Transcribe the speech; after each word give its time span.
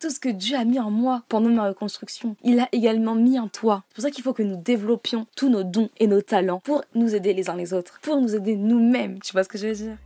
tout 0.00 0.08
ce 0.08 0.18
que 0.18 0.30
Dieu 0.30 0.56
a 0.56 0.64
mis 0.64 0.80
en 0.80 0.90
moi 0.90 1.24
pendant 1.28 1.50
ma 1.50 1.68
reconstruction, 1.68 2.34
il 2.42 2.58
a 2.58 2.68
également 2.72 3.14
mis 3.14 3.38
en 3.38 3.48
toi. 3.48 3.84
C'est 3.90 3.94
pour 3.96 4.02
ça 4.04 4.10
qu'il 4.10 4.24
faut 4.24 4.32
que 4.32 4.42
nous 4.42 4.56
développions 4.56 5.26
tous 5.36 5.50
nos 5.50 5.62
dons 5.62 5.90
et 5.98 6.06
nos 6.06 6.22
talents 6.22 6.60
pour 6.64 6.82
nous 6.94 7.14
aider 7.14 7.34
les 7.34 7.50
uns 7.50 7.56
les 7.56 7.74
autres, 7.74 8.00
pour 8.00 8.18
nous 8.18 8.34
aider 8.34 8.56
nous-mêmes. 8.56 9.18
Tu 9.20 9.32
vois 9.32 9.44
ce 9.44 9.50
que 9.50 9.58
je 9.58 9.66
veux 9.66 9.74
dire? 9.74 9.98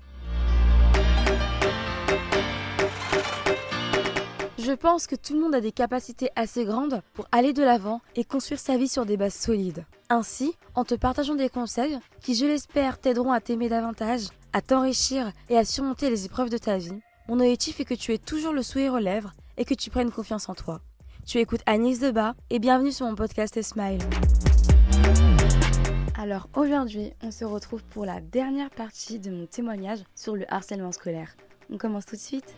Je 4.59 4.72
pense 4.72 5.07
que 5.07 5.15
tout 5.15 5.35
le 5.35 5.41
monde 5.41 5.54
a 5.54 5.61
des 5.61 5.71
capacités 5.71 6.31
assez 6.35 6.65
grandes 6.65 7.01
pour 7.13 7.29
aller 7.31 7.53
de 7.53 7.63
l'avant 7.63 8.01
et 8.17 8.25
construire 8.25 8.59
sa 8.59 8.77
vie 8.77 8.89
sur 8.89 9.07
des 9.07 9.17
bases 9.17 9.35
solides. 9.35 9.85
Ainsi, 10.09 10.57
en 10.75 10.85
te 10.85 10.97
partageant 10.97 11.37
des 11.37 11.49
conseils 11.49 12.01
qui, 12.21 12.35
je 12.35 12.47
l'espère, 12.47 12.99
t'aideront 12.99 13.31
à 13.31 13.41
t'aimer 13.41 13.69
davantage, 13.69 14.23
à 14.53 14.61
t'enrichir 14.61 15.31
et 15.51 15.57
à 15.57 15.65
surmonter 15.65 16.11
les 16.11 16.25
épreuves 16.25 16.51
de 16.51 16.59
ta 16.59 16.79
vie, 16.79 16.99
mon 17.29 17.39
objectif 17.39 17.79
est 17.79 17.85
que 17.85 17.95
tu 17.95 18.13
aies 18.13 18.19
toujours 18.19 18.53
le 18.53 18.63
sourire 18.63 18.95
aux 18.95 18.99
lèvres 18.99 19.33
et 19.57 19.64
que 19.64 19.75
tu 19.75 19.91
prennes 19.91 20.11
confiance 20.11 20.48
en 20.48 20.55
toi. 20.55 20.80
Tu 21.27 21.39
écoutes 21.39 21.62
Agnès 21.66 22.01
Debat 22.01 22.34
et 22.51 22.59
bienvenue 22.59 22.92
sur 22.92 23.06
mon 23.06 23.15
podcast 23.15 23.60
Smile. 23.62 24.01
Alors 26.16 26.48
aujourd'hui, 26.55 27.12
on 27.23 27.30
se 27.30 27.45
retrouve 27.45 27.82
pour 27.84 28.05
la 28.05 28.20
dernière 28.20 28.70
partie 28.70 29.19
de 29.19 29.30
mon 29.30 29.46
témoignage 29.46 30.01
sur 30.15 30.37
le 30.37 30.45
harcèlement 30.52 30.93
scolaire. 30.93 31.37
On 31.70 31.79
commence 31.79 32.06
tout 32.06 32.16
de 32.16 32.20
suite 32.20 32.55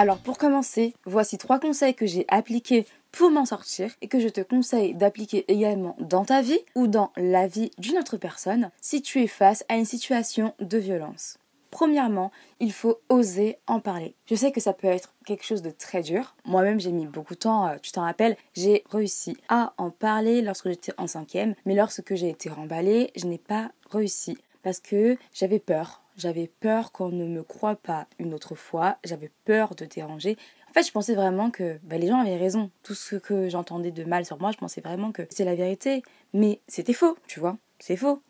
alors 0.00 0.16
pour 0.16 0.38
commencer, 0.38 0.94
voici 1.04 1.36
trois 1.36 1.58
conseils 1.58 1.94
que 1.94 2.06
j'ai 2.06 2.24
appliqués 2.28 2.86
pour 3.12 3.30
m'en 3.30 3.44
sortir 3.44 3.90
et 4.00 4.08
que 4.08 4.18
je 4.18 4.28
te 4.28 4.40
conseille 4.40 4.94
d'appliquer 4.94 5.44
également 5.52 5.94
dans 6.00 6.24
ta 6.24 6.40
vie 6.40 6.60
ou 6.74 6.86
dans 6.86 7.12
la 7.18 7.46
vie 7.46 7.70
d'une 7.76 7.98
autre 7.98 8.16
personne 8.16 8.70
si 8.80 9.02
tu 9.02 9.20
es 9.20 9.26
face 9.26 9.62
à 9.68 9.76
une 9.76 9.84
situation 9.84 10.54
de 10.58 10.78
violence. 10.78 11.36
Premièrement, 11.70 12.32
il 12.58 12.72
faut 12.72 13.00
oser 13.08 13.58
en 13.66 13.80
parler. 13.80 14.14
Je 14.26 14.34
sais 14.34 14.52
que 14.52 14.60
ça 14.60 14.72
peut 14.72 14.88
être 14.88 15.14
quelque 15.24 15.44
chose 15.44 15.62
de 15.62 15.70
très 15.70 16.02
dur. 16.02 16.34
Moi-même, 16.44 16.80
j'ai 16.80 16.92
mis 16.92 17.06
beaucoup 17.06 17.34
de 17.34 17.38
temps, 17.40 17.68
euh, 17.68 17.76
tu 17.82 17.92
t'en 17.92 18.02
rappelles, 18.02 18.36
j'ai 18.54 18.84
réussi 18.90 19.36
à 19.48 19.72
en 19.78 19.90
parler 19.90 20.42
lorsque 20.42 20.68
j'étais 20.68 20.92
en 20.98 21.06
cinquième, 21.06 21.54
mais 21.64 21.74
lorsque 21.74 22.14
j'ai 22.14 22.30
été 22.30 22.48
remballée, 22.48 23.12
je 23.16 23.26
n'ai 23.26 23.38
pas 23.38 23.70
réussi 23.90 24.38
parce 24.62 24.80
que 24.80 25.16
j'avais 25.32 25.58
peur. 25.58 26.02
J'avais 26.16 26.50
peur 26.60 26.92
qu'on 26.92 27.08
ne 27.08 27.24
me 27.26 27.42
croie 27.42 27.76
pas 27.76 28.06
une 28.18 28.34
autre 28.34 28.54
fois. 28.54 28.98
J'avais 29.04 29.30
peur 29.44 29.74
de 29.74 29.86
déranger. 29.86 30.36
En 30.68 30.72
fait, 30.72 30.86
je 30.86 30.92
pensais 30.92 31.14
vraiment 31.14 31.50
que 31.50 31.78
bah, 31.82 31.98
les 31.98 32.08
gens 32.08 32.20
avaient 32.20 32.36
raison. 32.36 32.70
Tout 32.82 32.94
ce 32.94 33.16
que 33.16 33.48
j'entendais 33.48 33.90
de 33.90 34.04
mal 34.04 34.26
sur 34.26 34.38
moi, 34.38 34.50
je 34.52 34.58
pensais 34.58 34.80
vraiment 34.80 35.12
que 35.12 35.26
c'est 35.30 35.44
la 35.44 35.54
vérité. 35.54 36.02
Mais 36.34 36.60
c'était 36.68 36.92
faux, 36.92 37.16
tu 37.26 37.40
vois. 37.40 37.56
C'est 37.78 37.96
faux. 37.96 38.20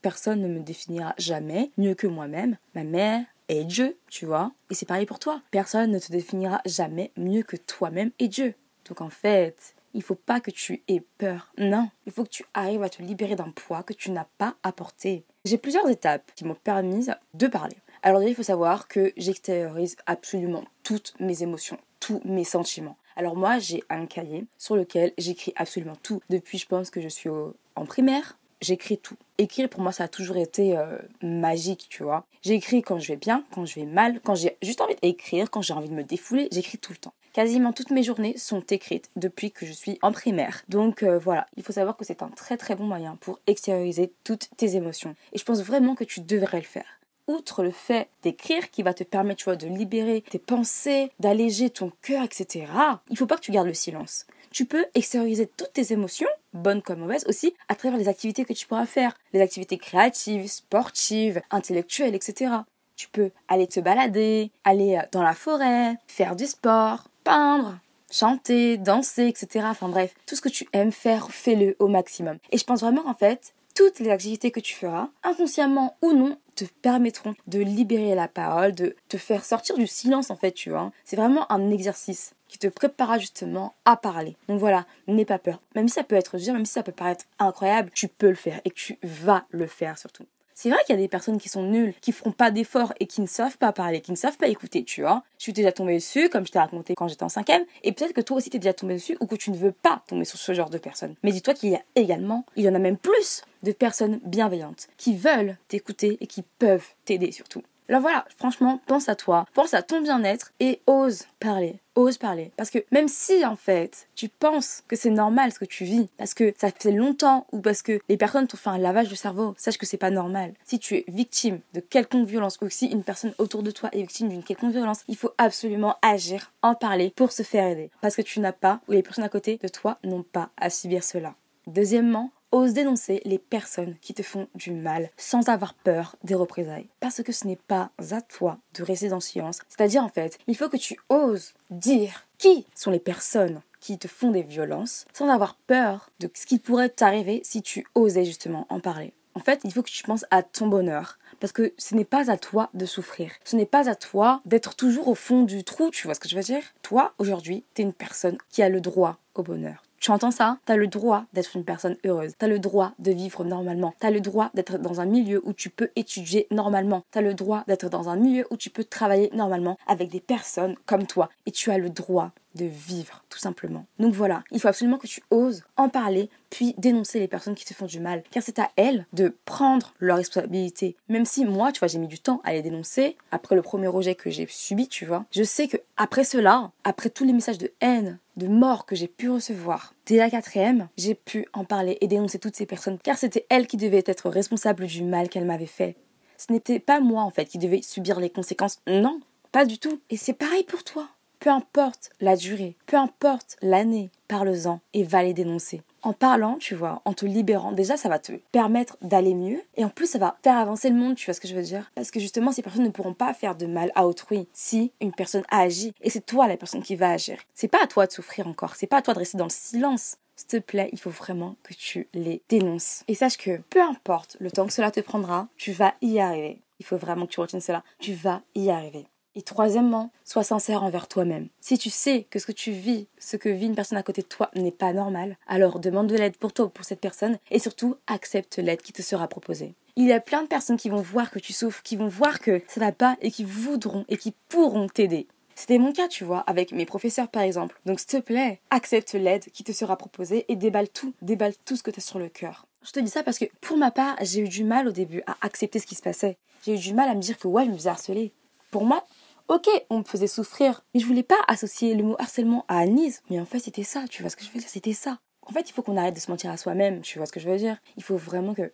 Personne 0.00 0.40
ne 0.40 0.48
me 0.48 0.60
définira 0.60 1.14
jamais 1.18 1.70
mieux 1.76 1.94
que 1.94 2.06
moi-même. 2.06 2.56
Ma 2.74 2.84
mère 2.84 3.24
et 3.48 3.64
Dieu, 3.64 3.96
tu 4.08 4.26
vois. 4.26 4.52
Et 4.70 4.74
c'est 4.74 4.86
pareil 4.86 5.06
pour 5.06 5.18
toi. 5.18 5.42
Personne 5.50 5.90
ne 5.90 5.98
te 5.98 6.10
définira 6.10 6.60
jamais 6.64 7.10
mieux 7.16 7.42
que 7.42 7.56
toi-même 7.56 8.10
et 8.18 8.28
Dieu. 8.28 8.54
Donc 8.88 9.00
en 9.00 9.10
fait, 9.10 9.74
il 9.94 10.02
faut 10.02 10.14
pas 10.14 10.40
que 10.40 10.50
tu 10.50 10.82
aies 10.88 11.02
peur. 11.18 11.52
Non, 11.58 11.90
il 12.06 12.12
faut 12.12 12.24
que 12.24 12.30
tu 12.30 12.44
arrives 12.54 12.82
à 12.82 12.88
te 12.88 13.02
libérer 13.02 13.36
d'un 13.36 13.50
poids 13.50 13.82
que 13.82 13.92
tu 13.92 14.10
n'as 14.10 14.26
pas 14.38 14.56
porter. 14.74 15.24
J'ai 15.44 15.58
plusieurs 15.58 15.88
étapes 15.88 16.32
qui 16.34 16.44
m'ont 16.44 16.54
permis 16.54 17.06
de 17.34 17.46
parler. 17.46 17.76
Alors 18.02 18.20
déjà, 18.20 18.30
il 18.30 18.34
faut 18.34 18.42
savoir 18.42 18.88
que 18.88 19.12
j'extériorise 19.16 19.96
absolument 20.06 20.64
toutes 20.82 21.14
mes 21.20 21.42
émotions, 21.42 21.78
tous 22.00 22.20
mes 22.24 22.44
sentiments. 22.44 22.96
Alors 23.16 23.36
moi, 23.36 23.58
j'ai 23.58 23.84
un 23.90 24.06
cahier 24.06 24.46
sur 24.56 24.74
lequel 24.74 25.12
j'écris 25.18 25.52
absolument 25.56 25.96
tout. 26.02 26.20
Depuis, 26.30 26.58
je 26.58 26.66
pense 26.66 26.90
que 26.90 27.00
je 27.00 27.08
suis 27.08 27.28
en 27.76 27.84
primaire, 27.84 28.38
j'écris 28.62 28.98
tout. 28.98 29.16
Écrire 29.38 29.68
pour 29.68 29.82
moi 29.82 29.92
ça 29.92 30.04
a 30.04 30.08
toujours 30.08 30.36
été 30.36 30.76
euh, 30.76 30.98
magique, 31.22 31.86
tu 31.90 32.02
vois. 32.02 32.24
J'écris 32.42 32.82
quand 32.82 32.98
je 32.98 33.08
vais 33.08 33.16
bien, 33.16 33.44
quand 33.52 33.66
je 33.66 33.74
vais 33.74 33.86
mal, 33.86 34.20
quand 34.22 34.34
j'ai 34.34 34.56
juste 34.62 34.80
envie 34.80 34.96
d'écrire, 35.02 35.50
quand 35.50 35.62
j'ai 35.62 35.74
envie 35.74 35.88
de 35.88 35.94
me 35.94 36.04
défouler, 36.04 36.48
j'écris 36.50 36.78
tout 36.78 36.92
le 36.92 36.98
temps. 36.98 37.12
Quasiment 37.32 37.72
toutes 37.72 37.90
mes 37.90 38.02
journées 38.02 38.36
sont 38.36 38.60
écrites 38.60 39.10
depuis 39.16 39.50
que 39.50 39.64
je 39.64 39.72
suis 39.72 39.98
en 40.02 40.12
primaire. 40.12 40.62
Donc 40.68 41.02
euh, 41.02 41.18
voilà, 41.18 41.46
il 41.56 41.62
faut 41.62 41.72
savoir 41.72 41.96
que 41.96 42.04
c'est 42.04 42.22
un 42.22 42.28
très 42.28 42.56
très 42.56 42.74
bon 42.74 42.84
moyen 42.84 43.16
pour 43.20 43.40
extérioriser 43.46 44.12
toutes 44.24 44.50
tes 44.56 44.76
émotions. 44.76 45.14
Et 45.32 45.38
je 45.38 45.44
pense 45.44 45.62
vraiment 45.62 45.94
que 45.94 46.04
tu 46.04 46.20
devrais 46.20 46.58
le 46.58 46.64
faire 46.64 46.98
outre 47.28 47.62
le 47.62 47.70
fait 47.70 48.08
d'écrire 48.22 48.70
qui 48.70 48.82
va 48.82 48.94
te 48.94 49.04
permettre 49.04 49.38
tu 49.38 49.44
vois, 49.44 49.56
de 49.56 49.66
libérer 49.66 50.22
tes 50.28 50.38
pensées, 50.38 51.10
d'alléger 51.20 51.70
ton 51.70 51.92
cœur, 52.02 52.24
etc., 52.24 52.66
il 53.10 53.16
faut 53.16 53.26
pas 53.26 53.36
que 53.36 53.42
tu 53.42 53.52
gardes 53.52 53.68
le 53.68 53.74
silence 53.74 54.26
tu 54.52 54.66
peux 54.66 54.86
extérioriser 54.94 55.46
toutes 55.56 55.72
tes 55.72 55.92
émotions, 55.92 56.28
bonnes 56.52 56.82
comme 56.82 57.00
mauvaises 57.00 57.26
aussi, 57.26 57.54
à 57.68 57.74
travers 57.74 57.98
les 57.98 58.08
activités 58.08 58.44
que 58.44 58.52
tu 58.52 58.66
pourras 58.66 58.86
faire. 58.86 59.14
Les 59.32 59.40
activités 59.40 59.78
créatives, 59.78 60.48
sportives, 60.48 61.42
intellectuelles, 61.50 62.14
etc. 62.14 62.54
Tu 62.96 63.08
peux 63.08 63.30
aller 63.48 63.66
te 63.66 63.80
balader, 63.80 64.50
aller 64.64 64.96
euh, 64.96 65.02
dans 65.10 65.22
la 65.22 65.34
forêt, 65.34 65.96
faire 66.06 66.36
du 66.36 66.46
sport, 66.46 67.08
peindre, 67.24 67.78
chanter, 68.10 68.76
danser, 68.76 69.26
etc. 69.26 69.66
Enfin 69.68 69.88
bref, 69.88 70.14
tout 70.26 70.36
ce 70.36 70.40
que 70.42 70.48
tu 70.48 70.68
aimes 70.72 70.92
faire, 70.92 71.30
fais-le 71.30 71.76
au 71.78 71.88
maximum. 71.88 72.38
Et 72.50 72.58
je 72.58 72.64
pense 72.64 72.80
vraiment 72.80 73.06
en 73.06 73.14
fait, 73.14 73.54
toutes 73.74 73.98
les 74.00 74.10
activités 74.10 74.50
que 74.50 74.60
tu 74.60 74.74
feras, 74.74 75.08
inconsciemment 75.22 75.96
ou 76.02 76.12
non, 76.12 76.36
te 76.54 76.64
permettront 76.82 77.34
de 77.46 77.60
libérer 77.60 78.14
la 78.14 78.28
parole, 78.28 78.74
de 78.74 78.94
te 79.08 79.16
faire 79.16 79.44
sortir 79.44 79.78
du 79.78 79.86
silence 79.86 80.30
en 80.30 80.36
fait, 80.36 80.52
tu 80.52 80.70
vois. 80.70 80.92
C'est 81.04 81.16
vraiment 81.16 81.50
un 81.50 81.70
exercice 81.70 82.34
qui 82.52 82.58
te 82.58 82.66
préparera 82.66 83.18
justement 83.18 83.74
à 83.86 83.96
parler. 83.96 84.36
Donc 84.46 84.60
voilà, 84.60 84.84
n'aie 85.08 85.24
pas 85.24 85.38
peur. 85.38 85.58
Même 85.74 85.88
si 85.88 85.94
ça 85.94 86.04
peut 86.04 86.16
être 86.16 86.36
dur, 86.36 86.52
même 86.52 86.66
si 86.66 86.74
ça 86.74 86.82
peut 86.82 86.92
paraître 86.92 87.24
incroyable, 87.38 87.90
tu 87.94 88.08
peux 88.08 88.28
le 88.28 88.34
faire 88.34 88.60
et 88.66 88.70
tu 88.70 88.98
vas 89.02 89.46
le 89.50 89.66
faire 89.66 89.96
surtout. 89.96 90.26
C'est 90.54 90.68
vrai 90.68 90.78
qu'il 90.84 90.94
y 90.94 90.98
a 90.98 91.00
des 91.00 91.08
personnes 91.08 91.38
qui 91.38 91.48
sont 91.48 91.62
nulles, 91.62 91.94
qui 92.02 92.12
feront 92.12 92.30
pas 92.30 92.50
d'efforts 92.50 92.92
et 93.00 93.06
qui 93.06 93.22
ne 93.22 93.26
savent 93.26 93.56
pas 93.56 93.72
parler, 93.72 94.02
qui 94.02 94.10
ne 94.10 94.16
savent 94.16 94.36
pas 94.36 94.48
écouter, 94.48 94.84
tu 94.84 95.00
vois. 95.00 95.24
Je 95.38 95.44
suis 95.44 95.54
déjà 95.54 95.72
tombée 95.72 95.94
dessus, 95.94 96.28
comme 96.28 96.46
je 96.46 96.52
t'ai 96.52 96.58
raconté 96.58 96.94
quand 96.94 97.08
j'étais 97.08 97.22
en 97.22 97.30
cinquième, 97.30 97.64
et 97.84 97.92
peut-être 97.92 98.12
que 98.12 98.20
toi 98.20 98.36
aussi 98.36 98.50
t'es 98.50 98.58
déjà 98.58 98.74
tombé 98.74 98.94
dessus 98.94 99.16
ou 99.20 99.26
que 99.26 99.34
tu 99.34 99.50
ne 99.50 99.56
veux 99.56 99.72
pas 99.72 100.02
tomber 100.06 100.26
sur 100.26 100.38
ce 100.38 100.52
genre 100.52 100.68
de 100.68 100.76
personnes. 100.76 101.14
Mais 101.22 101.32
dis-toi 101.32 101.54
qu'il 101.54 101.70
y 101.70 101.74
a 101.74 101.82
également, 101.96 102.44
il 102.56 102.64
y 102.64 102.68
en 102.68 102.74
a 102.74 102.78
même 102.78 102.98
plus 102.98 103.42
de 103.62 103.72
personnes 103.72 104.20
bienveillantes 104.24 104.88
qui 104.98 105.16
veulent 105.16 105.56
t'écouter 105.68 106.18
et 106.20 106.26
qui 106.26 106.42
peuvent 106.58 106.86
t'aider 107.06 107.32
surtout. 107.32 107.62
Alors 107.92 108.00
voilà, 108.00 108.24
franchement, 108.38 108.80
pense 108.86 109.10
à 109.10 109.14
toi, 109.14 109.44
pense 109.52 109.74
à 109.74 109.82
ton 109.82 110.00
bien-être 110.00 110.52
et 110.60 110.80
ose 110.86 111.26
parler. 111.40 111.78
Ose 111.94 112.16
parler. 112.16 112.50
Parce 112.56 112.70
que 112.70 112.78
même 112.90 113.06
si 113.06 113.44
en 113.44 113.54
fait 113.54 114.08
tu 114.14 114.30
penses 114.30 114.82
que 114.88 114.96
c'est 114.96 115.10
normal 115.10 115.52
ce 115.52 115.58
que 115.58 115.66
tu 115.66 115.84
vis, 115.84 116.08
parce 116.16 116.32
que 116.32 116.54
ça 116.56 116.70
fait 116.70 116.90
longtemps 116.90 117.46
ou 117.52 117.60
parce 117.60 117.82
que 117.82 118.00
les 118.08 118.16
personnes 118.16 118.46
t'ont 118.46 118.56
fait 118.56 118.70
un 118.70 118.78
lavage 118.78 119.10
de 119.10 119.14
cerveau, 119.14 119.52
sache 119.58 119.76
que 119.76 119.84
c'est 119.84 119.98
pas 119.98 120.08
normal. 120.08 120.54
Si 120.64 120.78
tu 120.78 120.96
es 120.96 121.04
victime 121.06 121.60
de 121.74 121.80
quelconque 121.80 122.26
violence 122.26 122.56
ou 122.62 122.70
si 122.70 122.86
une 122.86 123.04
personne 123.04 123.34
autour 123.36 123.62
de 123.62 123.70
toi 123.70 123.90
est 123.92 124.00
victime 124.00 124.30
d'une 124.30 124.42
quelconque 124.42 124.72
violence, 124.72 125.04
il 125.06 125.16
faut 125.18 125.34
absolument 125.36 125.96
agir, 126.00 126.50
en 126.62 126.74
parler 126.74 127.12
pour 127.14 127.30
se 127.30 127.42
faire 127.42 127.66
aider. 127.66 127.90
Parce 128.00 128.16
que 128.16 128.22
tu 128.22 128.40
n'as 128.40 128.52
pas 128.52 128.80
ou 128.88 128.92
les 128.92 129.02
personnes 129.02 129.24
à 129.24 129.28
côté 129.28 129.58
de 129.62 129.68
toi 129.68 129.98
n'ont 130.02 130.22
pas 130.22 130.48
à 130.56 130.70
subir 130.70 131.04
cela. 131.04 131.34
Deuxièmement, 131.66 132.30
ose 132.52 132.74
dénoncer 132.74 133.20
les 133.24 133.38
personnes 133.38 133.96
qui 134.00 134.14
te 134.14 134.22
font 134.22 134.46
du 134.54 134.70
mal 134.70 135.10
sans 135.16 135.48
avoir 135.48 135.74
peur 135.74 136.16
des 136.22 136.34
représailles. 136.34 136.88
Parce 137.00 137.22
que 137.22 137.32
ce 137.32 137.46
n'est 137.46 137.56
pas 137.56 137.90
à 138.10 138.20
toi 138.20 138.58
de 138.74 138.82
rester 138.82 139.08
dans 139.08 139.16
le 139.16 139.20
silence. 139.20 139.58
C'est-à-dire, 139.68 140.04
en 140.04 140.08
fait, 140.08 140.38
il 140.46 140.56
faut 140.56 140.68
que 140.68 140.76
tu 140.76 140.98
oses 141.08 141.54
dire 141.70 142.26
qui 142.38 142.66
sont 142.74 142.90
les 142.90 143.00
personnes 143.00 143.62
qui 143.80 143.98
te 143.98 144.06
font 144.06 144.30
des 144.30 144.42
violences 144.42 145.06
sans 145.12 145.28
avoir 145.28 145.56
peur 145.56 146.10
de 146.20 146.30
ce 146.34 146.46
qui 146.46 146.58
pourrait 146.58 146.88
t'arriver 146.88 147.40
si 147.44 147.62
tu 147.62 147.84
osais 147.94 148.24
justement 148.24 148.66
en 148.68 148.78
parler. 148.78 149.12
En 149.34 149.40
fait, 149.40 149.60
il 149.64 149.72
faut 149.72 149.82
que 149.82 149.90
tu 149.90 150.04
penses 150.04 150.26
à 150.30 150.42
ton 150.42 150.66
bonheur. 150.66 151.18
Parce 151.40 151.52
que 151.52 151.72
ce 151.78 151.94
n'est 151.94 152.04
pas 152.04 152.30
à 152.30 152.36
toi 152.36 152.70
de 152.74 152.86
souffrir. 152.86 153.32
Ce 153.44 153.56
n'est 153.56 153.66
pas 153.66 153.88
à 153.88 153.94
toi 153.94 154.40
d'être 154.44 154.76
toujours 154.76 155.08
au 155.08 155.14
fond 155.14 155.42
du 155.42 155.64
trou, 155.64 155.90
tu 155.90 156.06
vois 156.06 156.14
ce 156.14 156.20
que 156.20 156.28
je 156.28 156.36
veux 156.36 156.42
dire? 156.42 156.62
Toi, 156.82 157.14
aujourd'hui, 157.18 157.64
tu 157.74 157.82
es 157.82 157.84
une 157.84 157.92
personne 157.92 158.38
qui 158.50 158.62
a 158.62 158.68
le 158.68 158.80
droit 158.80 159.18
au 159.34 159.42
bonheur. 159.42 159.82
Tu 160.02 160.10
entends 160.10 160.32
ça? 160.32 160.58
T'as 160.64 160.74
le 160.74 160.88
droit 160.88 161.26
d'être 161.32 161.54
une 161.54 161.64
personne 161.64 161.96
heureuse. 162.04 162.32
T'as 162.36 162.48
le 162.48 162.58
droit 162.58 162.90
de 162.98 163.12
vivre 163.12 163.44
normalement. 163.44 163.94
T'as 164.00 164.10
le 164.10 164.20
droit 164.20 164.50
d'être 164.52 164.76
dans 164.76 165.00
un 165.00 165.04
milieu 165.04 165.40
où 165.44 165.52
tu 165.52 165.70
peux 165.70 165.90
étudier 165.94 166.48
normalement. 166.50 167.04
T'as 167.12 167.20
le 167.20 167.34
droit 167.34 167.62
d'être 167.68 167.88
dans 167.88 168.08
un 168.08 168.16
milieu 168.16 168.44
où 168.50 168.56
tu 168.56 168.68
peux 168.68 168.82
travailler 168.82 169.30
normalement 169.32 169.78
avec 169.86 170.10
des 170.10 170.18
personnes 170.18 170.74
comme 170.86 171.06
toi. 171.06 171.28
Et 171.46 171.52
tu 171.52 171.70
as 171.70 171.78
le 171.78 171.88
droit 171.88 172.32
de 172.54 172.64
vivre, 172.64 173.24
tout 173.28 173.38
simplement. 173.38 173.86
Donc 173.98 174.14
voilà, 174.14 174.42
il 174.50 174.60
faut 174.60 174.68
absolument 174.68 174.98
que 174.98 175.06
tu 175.06 175.22
oses 175.30 175.64
en 175.76 175.88
parler, 175.88 176.30
puis 176.50 176.74
dénoncer 176.78 177.18
les 177.18 177.28
personnes 177.28 177.54
qui 177.54 177.64
te 177.64 177.74
font 177.74 177.86
du 177.86 178.00
mal. 178.00 178.22
Car 178.30 178.42
c'est 178.42 178.58
à 178.58 178.70
elles 178.76 179.06
de 179.12 179.34
prendre 179.44 179.94
leur 179.98 180.16
responsabilité. 180.16 180.96
Même 181.08 181.24
si 181.24 181.44
moi, 181.44 181.72
tu 181.72 181.78
vois, 181.78 181.88
j'ai 181.88 181.98
mis 181.98 182.08
du 182.08 182.18
temps 182.18 182.40
à 182.44 182.52
les 182.52 182.62
dénoncer, 182.62 183.16
après 183.30 183.54
le 183.54 183.62
premier 183.62 183.86
rejet 183.86 184.14
que 184.14 184.30
j'ai 184.30 184.46
subi, 184.48 184.88
tu 184.88 185.06
vois, 185.06 185.24
je 185.30 185.42
sais 185.42 185.68
que 185.68 185.78
après 185.96 186.24
cela, 186.24 186.72
après 186.84 187.10
tous 187.10 187.24
les 187.24 187.32
messages 187.32 187.58
de 187.58 187.72
haine, 187.80 188.18
de 188.36 188.48
mort 188.48 188.86
que 188.86 188.96
j'ai 188.96 189.08
pu 189.08 189.30
recevoir, 189.30 189.94
dès 190.06 190.16
la 190.16 190.30
quatrième, 190.30 190.88
j'ai 190.96 191.14
pu 191.14 191.46
en 191.52 191.64
parler 191.64 191.98
et 192.00 192.06
dénoncer 192.06 192.38
toutes 192.38 192.56
ces 192.56 192.66
personnes, 192.66 192.98
car 193.02 193.18
c'était 193.18 193.46
elles 193.48 193.66
qui 193.66 193.76
devaient 193.76 194.04
être 194.06 194.30
responsables 194.30 194.86
du 194.86 195.02
mal 195.02 195.28
qu'elles 195.28 195.44
m'avaient 195.44 195.66
fait. 195.66 195.96
Ce 196.38 196.52
n'était 196.52 196.80
pas 196.80 197.00
moi, 197.00 197.22
en 197.22 197.30
fait, 197.30 197.44
qui 197.44 197.58
devais 197.58 197.82
subir 197.82 198.18
les 198.18 198.30
conséquences. 198.30 198.80
Non, 198.88 199.20
pas 199.52 199.64
du 199.64 199.78
tout. 199.78 200.00
Et 200.10 200.16
c'est 200.16 200.32
pareil 200.32 200.64
pour 200.64 200.82
toi. 200.82 201.08
Peu 201.42 201.50
importe 201.50 202.10
la 202.20 202.36
durée, 202.36 202.76
peu 202.86 202.96
importe 202.96 203.56
l'année, 203.62 204.12
parle-en 204.28 204.78
et 204.94 205.02
va 205.02 205.24
les 205.24 205.34
dénoncer. 205.34 205.82
en 206.04 206.12
parlant, 206.12 206.56
tu 206.58 206.76
vois, 206.76 207.02
en 207.04 207.14
te 207.14 207.26
libérant, 207.26 207.72
déjà 207.72 207.96
ça 207.96 208.08
va 208.08 208.20
te 208.20 208.30
permettre 208.52 208.96
d'aller 209.02 209.34
mieux 209.34 209.60
et 209.74 209.84
en 209.84 209.88
plus 209.88 210.06
ça 210.06 210.20
va 210.20 210.36
faire 210.44 210.56
avancer 210.56 210.88
le 210.88 210.94
monde, 210.94 211.16
tu 211.16 211.26
vois 211.26 211.34
ce 211.34 211.40
que 211.40 211.48
je 211.48 211.56
veux 211.56 211.62
dire? 211.62 211.90
Parce 211.96 212.12
que 212.12 212.20
justement 212.20 212.52
ces 212.52 212.62
personnes 212.62 212.84
ne 212.84 212.90
pourront 212.90 213.12
pas 213.12 213.34
faire 213.34 213.56
de 213.56 213.66
mal 213.66 213.90
à 213.96 214.06
autrui 214.06 214.46
si 214.52 214.92
une 215.00 215.10
personne 215.10 215.42
agit 215.50 215.92
et 216.00 216.10
c'est 216.10 216.24
toi 216.24 216.46
la 216.46 216.56
personne 216.56 216.84
qui 216.84 216.94
va 216.94 217.10
agir. 217.10 217.38
C'est 217.54 217.66
pas 217.66 217.82
à 217.82 217.88
toi 217.88 218.06
de 218.06 218.12
souffrir 218.12 218.46
encore, 218.46 218.76
c'est 218.76 218.86
pas 218.86 218.98
à 218.98 219.02
toi 219.02 219.12
de 219.14 219.18
rester 219.18 219.36
dans 219.36 219.46
le 219.46 219.50
silence. 219.50 220.18
S'il 220.36 220.46
te 220.46 220.58
plaît, 220.58 220.90
il 220.92 221.00
faut 221.00 221.10
vraiment 221.10 221.56
que 221.64 221.74
tu 221.74 222.06
les 222.14 222.40
dénonces. 222.48 223.02
Et 223.08 223.16
sache 223.16 223.36
que 223.36 223.60
peu 223.68 223.82
importe 223.82 224.36
le 224.38 224.52
temps 224.52 224.66
que 224.66 224.72
cela 224.72 224.92
te 224.92 225.00
prendra, 225.00 225.48
tu 225.56 225.72
vas 225.72 225.94
y 226.02 226.20
arriver. 226.20 226.60
Il 226.78 226.86
faut 226.86 226.96
vraiment 226.96 227.26
que 227.26 227.32
tu 227.32 227.40
retiennes 227.40 227.60
cela. 227.60 227.82
Tu 227.98 228.12
vas 228.12 228.42
y 228.54 228.70
arriver. 228.70 229.06
Et 229.34 229.42
troisièmement, 229.42 230.10
sois 230.24 230.42
sincère 230.44 230.82
envers 230.82 231.08
toi-même. 231.08 231.48
Si 231.60 231.78
tu 231.78 231.88
sais 231.88 232.26
que 232.30 232.38
ce 232.38 232.46
que 232.46 232.52
tu 232.52 232.72
vis, 232.72 233.06
ce 233.18 233.36
que 233.36 233.48
vit 233.48 233.66
une 233.66 233.74
personne 233.74 233.96
à 233.96 234.02
côté 234.02 234.20
de 234.20 234.26
toi 234.26 234.50
n'est 234.54 234.70
pas 234.70 234.92
normal, 234.92 235.38
alors 235.46 235.78
demande 235.78 236.08
de 236.08 236.16
l'aide 236.16 236.36
pour 236.36 236.52
toi 236.52 236.66
ou 236.66 236.68
pour 236.68 236.84
cette 236.84 237.00
personne 237.00 237.38
et 237.50 237.58
surtout 237.58 237.96
accepte 238.06 238.58
l'aide 238.58 238.82
qui 238.82 238.92
te 238.92 239.00
sera 239.00 239.28
proposée. 239.28 239.74
Il 239.96 240.06
y 240.06 240.12
a 240.12 240.20
plein 240.20 240.42
de 240.42 240.48
personnes 240.48 240.76
qui 240.76 240.90
vont 240.90 241.00
voir 241.00 241.30
que 241.30 241.38
tu 241.38 241.52
souffres, 241.52 241.82
qui 241.82 241.96
vont 241.96 242.08
voir 242.08 242.40
que 242.40 242.62
ça 242.68 242.80
va 242.80 242.92
pas 242.92 243.16
et 243.22 243.30
qui 243.30 243.44
voudront 243.44 244.04
et 244.08 244.18
qui 244.18 244.34
pourront 244.48 244.86
t'aider. 244.86 245.26
C'était 245.54 245.78
mon 245.78 245.92
cas, 245.92 246.08
tu 246.08 246.24
vois, 246.24 246.40
avec 246.40 246.72
mes 246.72 246.86
professeurs 246.86 247.28
par 247.28 247.42
exemple. 247.42 247.80
Donc 247.86 248.00
s'il 248.00 248.08
te 248.08 248.16
plaît, 248.18 248.60
accepte 248.70 249.14
l'aide 249.14 249.44
qui 249.52 249.64
te 249.64 249.72
sera 249.72 249.96
proposée 249.96 250.44
et 250.48 250.56
déballe 250.56 250.88
tout, 250.88 251.14
déballe 251.22 251.54
tout 251.64 251.76
ce 251.76 251.82
que 251.82 251.90
tu 251.90 252.00
as 252.00 252.02
sur 252.02 252.18
le 252.18 252.28
cœur. 252.28 252.66
Je 252.84 252.90
te 252.90 253.00
dis 253.00 253.10
ça 253.10 253.22
parce 253.22 253.38
que 253.38 253.44
pour 253.60 253.76
ma 253.76 253.90
part, 253.90 254.16
j'ai 254.22 254.40
eu 254.40 254.48
du 254.48 254.64
mal 254.64 254.88
au 254.88 254.92
début 254.92 255.22
à 255.26 255.36
accepter 255.40 255.78
ce 255.78 255.86
qui 255.86 255.94
se 255.94 256.02
passait. 256.02 256.36
J'ai 256.66 256.74
eu 256.74 256.78
du 256.78 256.94
mal 256.94 257.08
à 257.08 257.14
me 257.14 257.20
dire 257.20 257.38
que 257.38 257.48
ouais, 257.48 257.64
je 257.64 257.70
me 257.70 257.76
faisais 257.76 257.90
harceler. 257.90 258.32
Pour 258.70 258.84
moi, 258.84 259.04
ok, 259.48 259.68
on 259.90 259.98
me 259.98 260.04
faisait 260.04 260.26
souffrir, 260.26 260.84
mais 260.94 261.00
je 261.00 261.06
voulais 261.06 261.22
pas 261.22 261.38
associer 261.48 261.94
le 261.94 262.02
mot 262.02 262.16
harcèlement 262.18 262.64
à 262.68 262.78
Anise. 262.78 263.22
Mais 263.30 263.40
en 263.40 263.44
fait, 263.44 263.58
c'était 263.58 263.82
ça, 263.82 264.04
tu 264.08 264.22
vois 264.22 264.30
ce 264.30 264.36
que 264.36 264.44
je 264.44 264.50
veux 264.50 264.60
dire, 264.60 264.68
c'était 264.68 264.92
ça. 264.92 265.18
En 265.42 265.52
fait, 265.52 265.68
il 265.68 265.72
faut 265.72 265.82
qu'on 265.82 265.96
arrête 265.96 266.14
de 266.14 266.20
se 266.20 266.30
mentir 266.30 266.50
à 266.50 266.56
soi-même, 266.56 267.00
tu 267.00 267.18
vois 267.18 267.26
ce 267.26 267.32
que 267.32 267.40
je 267.40 267.48
veux 267.48 267.56
dire. 267.56 267.76
Il 267.96 268.02
faut 268.02 268.16
vraiment 268.16 268.54
que 268.54 268.72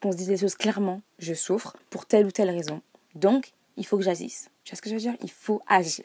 qu'on 0.00 0.12
se 0.12 0.16
dise 0.18 0.28
les 0.28 0.36
choses 0.36 0.54
clairement. 0.54 1.00
Je 1.18 1.32
souffre 1.32 1.76
pour 1.88 2.04
telle 2.04 2.26
ou 2.26 2.30
telle 2.30 2.50
raison. 2.50 2.82
Donc, 3.14 3.52
il 3.76 3.86
faut 3.86 3.96
que 3.96 4.02
j'agisse. 4.02 4.50
Tu 4.64 4.72
vois 4.72 4.76
ce 4.76 4.82
que 4.82 4.90
je 4.90 4.94
veux 4.94 5.00
dire? 5.00 5.16
Il 5.22 5.30
faut 5.30 5.62
agir. 5.66 6.04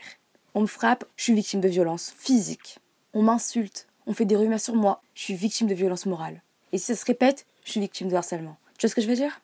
On 0.55 0.61
me 0.61 0.67
frappe, 0.67 1.05
je 1.17 1.23
suis 1.23 1.33
victime 1.33 1.59
de 1.59 1.67
violence 1.67 2.13
physique. 2.17 2.79
On 3.13 3.21
m'insulte, 3.21 3.87
on 4.07 4.13
fait 4.13 4.25
des 4.25 4.35
rumeurs 4.35 4.59
sur 4.59 4.75
moi, 4.75 5.01
je 5.13 5.23
suis 5.23 5.35
victime 5.35 5.67
de 5.67 5.75
violence 5.75 6.05
morale. 6.05 6.41
Et 6.71 6.77
si 6.77 6.85
ça 6.85 6.95
se 6.95 7.05
répète, 7.05 7.45
je 7.65 7.71
suis 7.71 7.79
victime 7.79 8.07
de 8.07 8.15
harcèlement. 8.15 8.57
Tu 8.77 8.85
vois 8.85 8.89
ce 8.89 8.95
que 8.95 9.01
je 9.01 9.07
veux 9.07 9.15
dire? 9.15 9.41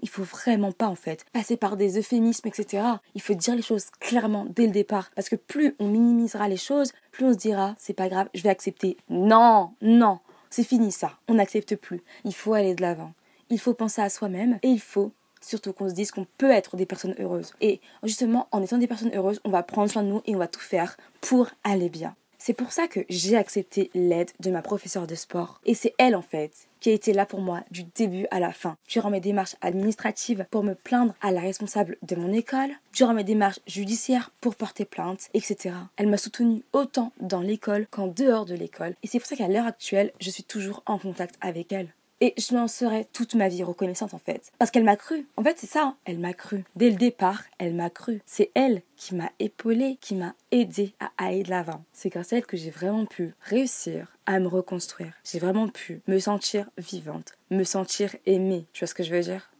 Il 0.00 0.08
faut 0.08 0.22
vraiment 0.22 0.72
pas 0.72 0.88
en 0.88 0.94
fait 0.94 1.24
passer 1.32 1.56
par 1.56 1.76
des 1.76 1.98
euphémismes, 1.98 2.48
etc. 2.48 2.84
Il 3.14 3.22
faut 3.22 3.34
dire 3.34 3.54
les 3.54 3.62
choses 3.62 3.86
clairement 4.00 4.46
dès 4.48 4.66
le 4.66 4.72
départ. 4.72 5.10
Parce 5.14 5.28
que 5.28 5.36
plus 5.36 5.74
on 5.78 5.88
minimisera 5.88 6.48
les 6.48 6.56
choses, 6.56 6.92
plus 7.12 7.24
on 7.24 7.32
se 7.32 7.38
dira 7.38 7.74
c'est 7.78 7.94
pas 7.94 8.08
grave, 8.08 8.28
je 8.34 8.42
vais 8.42 8.48
accepter. 8.48 8.96
Non, 9.08 9.72
non, 9.82 10.18
c'est 10.50 10.64
fini 10.64 10.92
ça. 10.92 11.12
On 11.28 11.34
n'accepte 11.34 11.76
plus. 11.76 12.02
Il 12.24 12.34
faut 12.34 12.54
aller 12.54 12.74
de 12.74 12.82
l'avant. 12.82 13.12
Il 13.50 13.58
faut 13.58 13.74
penser 13.74 14.00
à 14.00 14.10
soi-même 14.10 14.58
et 14.62 14.68
il 14.68 14.80
faut 14.80 15.12
surtout 15.40 15.72
qu'on 15.72 15.88
se 15.88 15.94
dise 15.94 16.10
qu'on 16.10 16.26
peut 16.38 16.50
être 16.50 16.76
des 16.76 16.86
personnes 16.86 17.14
heureuses. 17.18 17.54
Et 17.60 17.80
justement, 18.02 18.48
en 18.52 18.62
étant 18.62 18.78
des 18.78 18.86
personnes 18.86 19.14
heureuses, 19.14 19.40
on 19.44 19.50
va 19.50 19.62
prendre 19.62 19.90
soin 19.90 20.02
de 20.02 20.08
nous 20.08 20.22
et 20.26 20.34
on 20.34 20.38
va 20.38 20.48
tout 20.48 20.60
faire 20.60 20.96
pour 21.20 21.48
aller 21.64 21.88
bien. 21.88 22.14
C'est 22.42 22.54
pour 22.54 22.72
ça 22.72 22.88
que 22.88 23.00
j'ai 23.10 23.36
accepté 23.36 23.90
l'aide 23.92 24.30
de 24.40 24.50
ma 24.50 24.62
professeure 24.62 25.06
de 25.06 25.14
sport. 25.14 25.60
Et 25.66 25.74
c'est 25.74 25.92
elle 25.98 26.16
en 26.16 26.22
fait 26.22 26.70
qui 26.80 26.88
a 26.88 26.94
été 26.94 27.12
là 27.12 27.26
pour 27.26 27.42
moi 27.42 27.60
du 27.70 27.84
début 27.84 28.26
à 28.30 28.40
la 28.40 28.50
fin. 28.50 28.78
Durant 28.88 29.10
mes 29.10 29.20
démarches 29.20 29.56
administratives 29.60 30.46
pour 30.50 30.64
me 30.64 30.74
plaindre 30.74 31.14
à 31.20 31.32
la 31.32 31.42
responsable 31.42 31.98
de 32.02 32.16
mon 32.16 32.32
école, 32.32 32.70
durant 32.94 33.12
mes 33.12 33.24
démarches 33.24 33.60
judiciaires 33.66 34.32
pour 34.40 34.56
porter 34.56 34.86
plainte, 34.86 35.28
etc. 35.34 35.74
Elle 35.98 36.08
m'a 36.08 36.16
soutenue 36.16 36.62
autant 36.72 37.12
dans 37.20 37.42
l'école 37.42 37.86
qu'en 37.90 38.06
dehors 38.06 38.46
de 38.46 38.54
l'école. 38.54 38.94
Et 39.02 39.06
c'est 39.06 39.18
pour 39.18 39.28
ça 39.28 39.36
qu'à 39.36 39.48
l'heure 39.48 39.66
actuelle, 39.66 40.12
je 40.18 40.30
suis 40.30 40.44
toujours 40.44 40.82
en 40.86 40.98
contact 40.98 41.34
avec 41.42 41.72
elle. 41.72 41.92
Et 42.20 42.34
je 42.36 42.54
m'en 42.54 42.68
serai 42.68 43.06
toute 43.12 43.34
ma 43.34 43.48
vie 43.48 43.62
reconnaissante 43.62 44.12
en 44.12 44.18
fait. 44.18 44.52
Parce 44.58 44.70
qu'elle 44.70 44.84
m'a 44.84 44.96
cru. 44.96 45.26
En 45.36 45.42
fait, 45.42 45.58
c'est 45.58 45.66
ça, 45.66 45.84
hein. 45.84 45.96
elle 46.04 46.18
m'a 46.18 46.34
cru. 46.34 46.64
Dès 46.76 46.90
le 46.90 46.96
départ, 46.96 47.44
elle 47.58 47.74
m'a 47.74 47.88
cru. 47.88 48.20
C'est 48.26 48.50
elle 48.54 48.82
qui 48.96 49.14
m'a 49.14 49.30
épaulée, 49.38 49.96
qui 50.00 50.14
m'a 50.14 50.34
aidé 50.50 50.94
à 51.00 51.10
aller 51.16 51.42
de 51.42 51.50
l'avant. 51.50 51.82
C'est 51.92 52.10
grâce 52.10 52.32
à 52.32 52.36
elle 52.36 52.46
que 52.46 52.58
j'ai 52.58 52.70
vraiment 52.70 53.06
pu 53.06 53.34
réussir 53.40 54.16
à 54.26 54.38
me 54.38 54.48
reconstruire. 54.48 55.14
J'ai 55.24 55.38
vraiment 55.38 55.68
pu 55.68 56.02
me 56.06 56.18
sentir 56.18 56.68
vivante, 56.76 57.32
me 57.50 57.64
sentir 57.64 58.14
aimée. 58.26 58.66
Tu 58.72 58.80
vois 58.80 58.88
ce 58.88 58.94
que 58.94 59.02
je 59.02 59.12
veux 59.14 59.22
dire? 59.22 59.50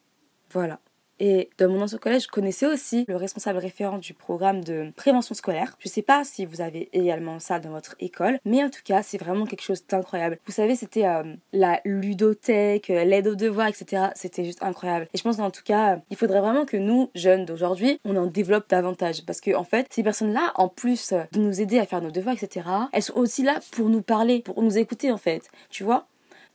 Voilà. 0.52 0.80
Et 1.20 1.50
dans 1.58 1.68
mon 1.68 1.82
ancien 1.82 1.98
collège, 1.98 2.24
je 2.24 2.28
connaissais 2.28 2.66
aussi 2.66 3.04
le 3.06 3.16
responsable 3.16 3.58
référent 3.58 3.98
du 3.98 4.14
programme 4.14 4.64
de 4.64 4.90
prévention 4.96 5.34
scolaire. 5.34 5.76
Je 5.78 5.88
ne 5.88 5.92
sais 5.92 6.02
pas 6.02 6.24
si 6.24 6.46
vous 6.46 6.62
avez 6.62 6.88
également 6.92 7.38
ça 7.38 7.60
dans 7.60 7.70
votre 7.70 7.94
école, 8.00 8.38
mais 8.46 8.64
en 8.64 8.70
tout 8.70 8.80
cas, 8.82 9.02
c'est 9.02 9.18
vraiment 9.18 9.44
quelque 9.44 9.62
chose 9.62 9.86
d'incroyable. 9.86 10.38
Vous 10.46 10.52
savez, 10.52 10.74
c'était 10.74 11.06
euh, 11.06 11.22
la 11.52 11.80
ludothèque, 11.84 12.88
euh, 12.88 13.04
l'aide 13.04 13.28
aux 13.28 13.34
devoirs, 13.34 13.68
etc. 13.68 14.08
C'était 14.14 14.44
juste 14.44 14.62
incroyable. 14.62 15.08
Et 15.12 15.18
je 15.18 15.22
pense 15.22 15.36
qu'en 15.36 15.50
tout 15.50 15.62
cas, 15.62 16.00
il 16.08 16.16
faudrait 16.16 16.40
vraiment 16.40 16.64
que 16.64 16.78
nous, 16.78 17.10
jeunes 17.14 17.44
d'aujourd'hui, 17.44 18.00
on 18.04 18.16
en 18.16 18.26
développe 18.26 18.68
davantage. 18.70 19.24
Parce 19.26 19.42
que, 19.42 19.54
en 19.54 19.64
fait, 19.64 19.86
ces 19.90 20.02
personnes-là, 20.02 20.52
en 20.54 20.68
plus 20.68 21.12
de 21.32 21.38
nous 21.38 21.60
aider 21.60 21.78
à 21.78 21.84
faire 21.84 22.00
nos 22.00 22.10
devoirs, 22.10 22.34
etc., 22.34 22.66
elles 22.92 23.02
sont 23.02 23.16
aussi 23.16 23.42
là 23.42 23.60
pour 23.72 23.90
nous 23.90 24.02
parler, 24.02 24.40
pour 24.40 24.62
nous 24.62 24.78
écouter, 24.78 25.12
en 25.12 25.18
fait. 25.18 25.50
Tu 25.68 25.84
vois? 25.84 26.06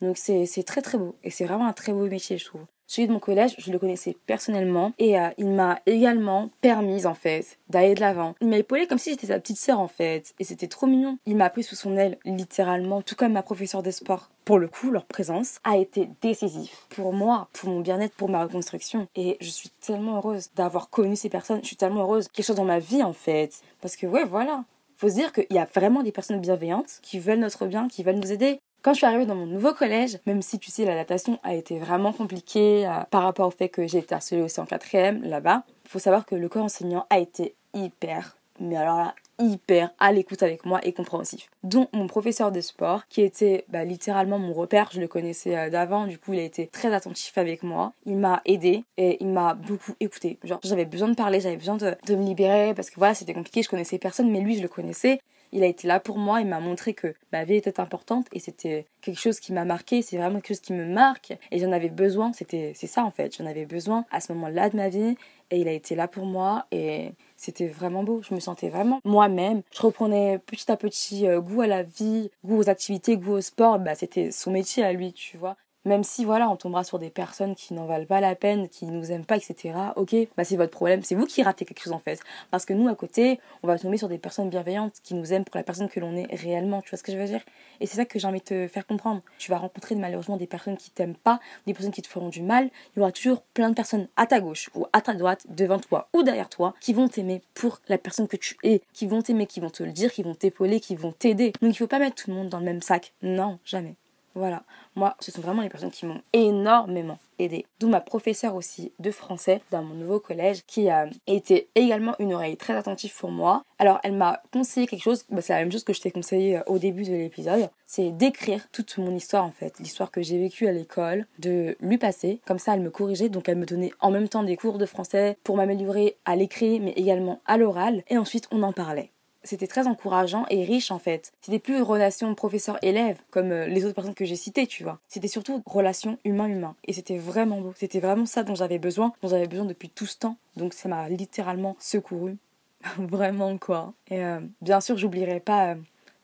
Donc 0.02 0.18
c'est 0.18 0.64
très 0.66 0.82
très 0.82 0.98
beau 0.98 1.16
et 1.24 1.30
c'est 1.30 1.46
vraiment 1.46 1.68
un 1.68 1.74
très 1.74 1.94
beau 1.94 2.06
métier 2.08 2.38
je 2.38 2.46
trouve. 2.46 2.66
Celui 2.88 3.08
de 3.08 3.14
mon 3.14 3.20
collège, 3.20 3.56
je 3.58 3.72
le 3.72 3.80
connaissais 3.80 4.16
personnellement 4.28 4.94
et 5.00 5.20
euh, 5.20 5.30
il 5.38 5.50
m'a 5.50 5.80
également 5.86 6.50
permis 6.62 7.06
en 7.06 7.16
fait 7.16 7.58
d'aller 7.70 7.96
de 7.96 8.00
l'avant. 8.00 8.36
Il 8.42 8.48
m'a 8.48 8.58
épaulé 8.58 8.86
comme 8.86 9.00
si 9.00 9.10
j'étais 9.10 9.28
sa 9.28 9.40
petite 9.40 9.58
sœur 9.58 9.80
en 9.80 9.88
fait 9.88 10.34
et 10.40 10.44
c'était 10.44 10.68
trop 10.68 10.86
mignon. 10.86 11.18
Il 11.26 11.36
m'a 11.36 11.50
pris 11.50 11.64
sous 11.64 11.76
son 11.76 11.98
aile 11.98 12.18
littéralement, 12.26 13.02
tout 13.02 13.16
comme 13.16 13.34
ma 13.34 13.42
professeure 13.42 13.82
de 13.84 13.92
sport. 13.92 14.30
Pour 14.46 14.60
le 14.60 14.68
coup, 14.68 14.92
leur 14.92 15.06
présence 15.06 15.58
a 15.64 15.78
été 15.78 16.08
décisif 16.22 16.86
pour 16.90 17.12
moi, 17.12 17.48
pour 17.54 17.70
mon 17.70 17.80
bien-être, 17.80 18.14
pour 18.14 18.30
ma 18.30 18.44
reconstruction 18.44 19.08
et 19.16 19.38
je 19.42 19.50
suis 19.50 19.70
tellement 19.70 20.18
heureuse 20.18 20.50
d'avoir 20.56 20.90
connu 20.90 21.16
ces 21.16 21.30
personnes. 21.30 21.62
Je 21.64 21.68
suis 21.68 21.76
tellement 21.76 22.02
heureuse 22.02 22.28
quelque 22.28 22.46
chose 22.46 22.56
dans 22.56 22.66
ma 22.66 22.80
vie 22.80 23.02
en 23.02 23.14
fait 23.14 23.62
parce 23.82 23.96
que 23.96 24.06
ouais 24.06 24.26
voilà. 24.26 24.64
Faut 24.98 25.10
se 25.10 25.16
dire 25.16 25.34
qu'il 25.34 25.48
y 25.50 25.58
a 25.58 25.66
vraiment 25.66 26.04
des 26.04 26.14
personnes 26.14 26.40
bienveillantes 26.40 27.00
qui 27.02 27.20
veulent 27.20 27.40
notre 27.40 27.66
bien, 27.66 27.90
qui 27.90 28.02
veulent 28.02 28.16
nous 28.16 28.32
aider. 28.32 28.62
Quand 28.86 28.94
je 28.94 28.98
suis 28.98 29.08
arrivée 29.08 29.26
dans 29.26 29.34
mon 29.34 29.48
nouveau 29.48 29.74
collège, 29.74 30.20
même 30.28 30.44
si 30.44 30.60
tu 30.60 30.70
sais 30.70 30.86
l'adaptation 30.86 31.40
a 31.42 31.56
été 31.56 31.80
vraiment 31.80 32.14
compliquée 32.14 32.88
euh, 32.88 33.00
par 33.10 33.24
rapport 33.24 33.48
au 33.48 33.50
fait 33.50 33.68
que 33.68 33.88
j'ai 33.88 33.98
été 33.98 34.14
harcelée 34.14 34.44
aussi 34.44 34.60
en 34.60 34.68
quatrième 34.68 35.24
là-bas, 35.24 35.64
il 35.86 35.90
faut 35.90 35.98
savoir 35.98 36.24
que 36.24 36.36
le 36.36 36.48
corps 36.50 36.66
enseignant 36.66 37.08
a 37.10 37.18
été 37.18 37.56
hyper, 37.74 38.38
mais 38.60 38.76
alors 38.76 38.98
là, 38.98 39.16
hyper 39.40 39.90
à 39.98 40.12
l'écoute 40.12 40.44
avec 40.44 40.68
moi 40.68 40.82
et 40.84 40.94
compréhensif. 40.94 41.50
Dont 41.64 41.88
mon 41.94 42.06
professeur 42.06 42.52
de 42.52 42.62
sport, 42.62 43.08
qui 43.10 43.24
était 43.24 43.66
bah, 43.70 43.86
littéralement 43.86 44.38
mon 44.38 44.54
repère, 44.54 44.92
je 44.94 45.02
le 45.02 45.08
connaissais 45.08 45.58
euh, 45.58 45.72
d'avant, 45.72 46.06
du 46.06 46.20
coup 46.20 46.34
il 46.34 46.40
a 46.40 46.44
été 46.44 46.68
très 46.68 46.94
attentif 46.94 47.40
avec 47.40 47.64
moi. 47.64 47.92
Il 48.06 48.18
m'a 48.18 48.44
aidé 48.46 48.84
et 48.98 49.18
il 49.20 49.30
m'a 49.30 49.56
beaucoup 49.56 49.96
écouté. 50.00 50.38
Genre 50.44 50.60
j'avais 50.64 50.86
besoin 50.86 51.08
de 51.08 51.16
parler, 51.16 51.40
j'avais 51.40 51.58
besoin 51.58 51.78
de, 51.78 51.96
de, 52.06 52.16
me 52.16 52.24
libérer 52.24 52.76
parce 52.76 52.92
que 52.92 53.00
voilà 53.00 53.16
c'était 53.16 53.34
compliqué, 53.34 53.64
je 53.64 53.70
connaissais 53.70 53.98
personne, 53.98 54.30
mais 54.30 54.42
lui 54.42 54.56
je 54.56 54.62
le 54.62 54.68
connaissais 54.68 55.22
il 55.56 55.64
a 55.64 55.68
été 55.68 55.88
là 55.88 56.02
pour 56.02 56.18
moi, 56.18 56.42
il 56.42 56.48
m'a 56.48 56.60
montré 56.60 56.94
que 56.94 57.16
ma 57.32 57.46
vie 57.46 57.56
était 57.56 57.80
importante 57.80 58.28
et 58.34 58.40
c'était 58.40 58.86
quelque 59.02 59.20
chose 59.20 59.40
qui 59.40 59.54
m'a 59.54 59.64
marqué, 59.64 60.02
c'est 60.02 60.18
vraiment 60.18 60.36
quelque 60.42 60.50
chose 60.50 60.60
qui 60.60 60.74
me 60.74 60.86
marque 60.86 61.34
et 61.50 61.60
j'en 61.60 61.72
avais 61.72 61.90
besoin, 61.90 62.34
c'était 62.34 62.74
c'est 62.76 62.88
ça 62.88 63.06
en 63.06 63.12
fait, 63.12 63.38
j'en 63.38 63.46
avais 63.46 63.66
besoin 63.66 64.06
à 64.12 64.20
ce 64.20 64.34
moment-là 64.34 64.70
de 64.70 64.76
ma 64.76 64.90
vie 64.90 65.16
et 65.52 65.58
il 65.58 65.68
a 65.70 65.72
été 65.72 65.96
là 65.96 66.10
pour 66.10 66.26
moi 66.26 66.66
et 66.72 67.14
c'était 67.38 67.68
vraiment 67.68 68.04
beau, 68.04 68.22
je 68.22 68.34
me 68.36 68.40
sentais 68.42 68.68
vraiment 68.68 69.00
moi-même. 69.06 69.62
Je 69.74 69.82
reprenais 69.82 70.40
petit 70.40 70.70
à 70.70 70.76
petit 70.76 71.26
euh, 71.26 71.40
goût 71.40 71.62
à 71.62 71.68
la 71.68 71.84
vie, 71.84 72.32
goût 72.44 72.58
aux 72.58 72.70
activités, 72.70 73.16
goût 73.16 73.34
au 73.34 73.42
sport, 73.42 73.80
bah 73.80 73.96
c'était 73.96 74.32
son 74.32 74.52
métier 74.52 74.84
à 74.84 74.92
lui, 74.92 75.14
tu 75.14 75.38
vois. 75.38 75.56
Même 75.86 76.04
si 76.04 76.26
voilà, 76.26 76.50
on 76.50 76.56
tombera 76.56 76.84
sur 76.84 77.00
des 77.00 77.10
personnes 77.10 77.56
qui 77.56 77.74
n'en 77.74 77.86
valent 77.86 78.06
pas 78.06 78.20
la 78.20 78.36
peine, 78.36 78.68
qui 78.70 78.86
nous 78.86 79.12
aiment 79.12 79.26
pas, 79.26 79.38
etc. 79.38 79.76
Ok, 79.96 80.16
bah 80.36 80.44
c'est 80.44 80.58
votre 80.58 80.72
problème, 80.72 81.04
c'est 81.04 81.16
vous 81.16 81.26
qui 81.26 81.44
ratez 81.44 81.64
quelque 81.64 81.82
chose 81.82 81.94
en 81.94 82.00
fait. 82.00 82.20
Parce 82.52 82.66
que 82.66 82.74
nous 82.74 82.88
à 82.88 82.96
côté, 82.96 83.40
on 83.64 83.68
va 83.68 83.78
tomber 83.78 83.98
sur 83.98 84.10
des 84.10 84.18
personnes 84.18 84.50
bienveillantes 84.50 84.96
qui 85.04 85.14
nous 85.14 85.32
aiment 85.32 85.46
pour 85.46 85.58
la 85.58 85.64
personne 85.64 85.88
que 85.88 86.00
l'on 86.00 86.16
est 86.16 86.34
réellement. 86.36 86.82
Tu 86.82 86.90
vois 86.90 86.98
ce 86.98 87.04
que 87.04 87.12
je 87.12 87.18
veux 87.18 87.26
dire? 87.26 87.42
Et 87.80 87.86
c'est 87.86 87.98
ça 87.98 88.06
que 88.06 88.18
j'ai 88.18 88.28
envie 88.28 88.40
de 88.40 88.46
te 88.46 88.68
faire 88.68 88.86
comprendre. 88.86 89.22
Tu 89.38 89.52
vas 89.52 89.58
rencontrer 89.58 89.96
malheureusement 89.96 90.38
des 90.38 90.48
personnes 90.48 90.78
qui 90.78 90.90
t'aiment 90.90 91.16
pas, 91.16 91.40
des 91.68 91.74
personnes 91.74 91.92
qui 91.92 92.02
te 92.02 92.08
feront 92.08 92.30
du 92.30 92.42
mal. 92.42 92.70
Il 92.96 93.00
y 93.00 93.02
aura 93.02 93.12
toujours 93.12 93.42
plein 93.54 93.70
de 93.70 93.76
personnes 93.76 94.08
à 94.16 94.26
ta 94.26 94.40
gauche 94.40 94.70
ou 94.74 94.88
à 94.94 95.02
ta 95.02 95.14
droite, 95.14 95.46
devant 95.50 95.80
toi 95.80 96.10
ou 96.14 96.24
derrière 96.24 96.50
toi, 96.50 96.74
qui 96.82 96.94
vont 96.94 97.08
t'aimer 97.08 97.42
pour 97.54 97.80
la 97.88 97.98
personne 97.98 98.28
que 98.28 98.38
tu 98.38 98.58
es, 98.64 98.82
qui 98.94 99.08
vont 99.08 99.22
t'aimer, 99.22 99.46
qui 99.46 99.60
vont 99.60 99.70
te 99.70 99.84
le 99.84 99.92
dire, 99.92 100.12
qui 100.12 100.24
vont 100.24 100.36
t'épauler, 100.36 100.80
qui 100.80 100.96
vont 100.96 101.12
t'aider. 101.12 101.54
Donc 101.62 101.74
il 101.74 101.78
faut 101.78 101.88
pas 101.88 102.00
mettre 102.00 102.24
tout 102.24 102.32
le 102.32 102.36
monde 102.36 102.50
dans 102.50 102.60
le 102.60 102.66
même 102.66 102.82
sac. 102.82 103.14
Non, 103.22 103.60
jamais. 103.66 103.96
Voilà. 104.36 104.64
Moi, 104.96 105.16
ce 105.20 105.32
sont 105.32 105.42
vraiment 105.42 105.62
les 105.62 105.70
personnes 105.70 105.92
qui 105.92 106.06
m'ont 106.06 106.22
énormément 106.34 107.18
aidé. 107.40 107.66
D'où 107.80 107.88
ma 107.88 108.02
professeure 108.02 108.56
aussi 108.56 108.92
de 109.00 109.12
français 109.12 109.62
dans 109.72 109.82
mon 109.82 109.96
nouveau 109.96 110.20
collège 110.20 110.64
qui 110.68 110.90
a 110.90 111.08
été 111.26 111.70
également 111.76 112.16
une 112.20 112.34
oreille 112.34 112.58
très 112.58 112.76
attentive 112.76 113.16
pour 113.18 113.32
moi. 113.32 113.64
Alors, 113.80 114.00
elle 114.04 114.14
m'a 114.14 114.42
conseillé 114.52 114.88
quelque 114.88 115.04
chose, 115.04 115.26
bah, 115.30 115.42
c'est 115.42 115.54
la 115.54 115.60
même 115.60 115.72
chose 115.72 115.84
que 115.84 115.94
je 115.94 116.02
t'ai 116.02 116.12
conseillé 116.12 116.58
euh, 116.58 116.64
au 116.68 116.78
début 116.78 117.04
de 117.04 117.12
l'épisode, 117.12 117.70
c'est 117.86 118.12
d'écrire 118.12 118.70
toute 118.72 118.98
mon 118.98 119.14
histoire 119.16 119.44
en 119.44 119.52
fait, 119.52 119.80
l'histoire 119.80 120.12
que 120.12 120.22
j'ai 120.22 120.38
vécue 120.38 120.68
à 120.68 120.72
l'école, 120.72 121.26
de 121.40 121.76
lui 121.82 121.98
passer. 121.98 122.40
Comme 122.46 122.60
ça, 122.60 122.74
elle 122.74 122.82
me 122.82 122.90
corrigeait, 122.90 123.30
donc 123.30 123.50
elle 123.50 123.58
me 123.58 123.66
donnait 123.66 123.92
en 124.00 124.12
même 124.12 124.30
temps 124.30 124.44
des 124.44 124.58
cours 124.58 124.78
de 124.78 124.86
français 124.86 125.38
pour 125.44 125.58
m'améliorer 125.58 126.18
à 126.26 126.36
l'écrit, 126.36 126.80
mais 126.80 126.92
également 126.92 127.42
à 127.46 127.58
l'oral. 127.58 128.04
Et 128.10 128.18
ensuite, 128.18 128.48
on 128.52 128.64
en 128.64 128.74
parlait 128.74 129.12
c'était 129.46 129.68
très 129.68 129.88
encourageant 129.88 130.46
et 130.50 130.64
riche 130.64 130.92
en 130.92 131.00
fait. 131.00 131.32
C'était 131.42 131.60
plus 131.60 131.82
relation 131.82 132.34
professeur-élève 132.36 133.18
comme 133.32 133.52
euh, 133.52 133.68
les 133.68 133.86
autres 133.86 133.96
personnes 133.96 134.16
que 134.16 134.26
j'ai 134.26 134.36
citées, 134.36 134.68
tu 134.68 134.84
vois. 134.84 135.00
C'était 135.08 135.28
surtout 135.28 135.64
relation 135.66 136.18
humain-humain. 136.26 136.76
Et 136.86 136.94
c'était 136.94 137.18
vraiment 137.18 137.62
beau. 137.62 137.74
C'était 137.78 138.00
vraiment 138.00 138.26
ça 138.26 138.44
dont 138.44 138.56
j'avais 138.56 138.80
besoin, 138.80 139.14
dont 139.22 139.30
j'avais 139.30 139.48
besoin 139.48 139.66
depuis 139.66 139.90
tout 139.90 140.06
ce 140.06 140.18
temps. 140.18 140.38
Donc 140.58 140.74
ça 140.74 140.90
m'a 140.90 141.08
littéralement 141.10 141.76
secouru. 141.80 142.38
vraiment 142.98 143.58
quoi. 143.58 143.94
Et 144.10 144.24
euh, 144.24 144.40
bien 144.62 144.82
sûr, 144.82 144.98
j'oublierai 144.98 145.40
pas 145.40 145.72
euh, 145.72 145.76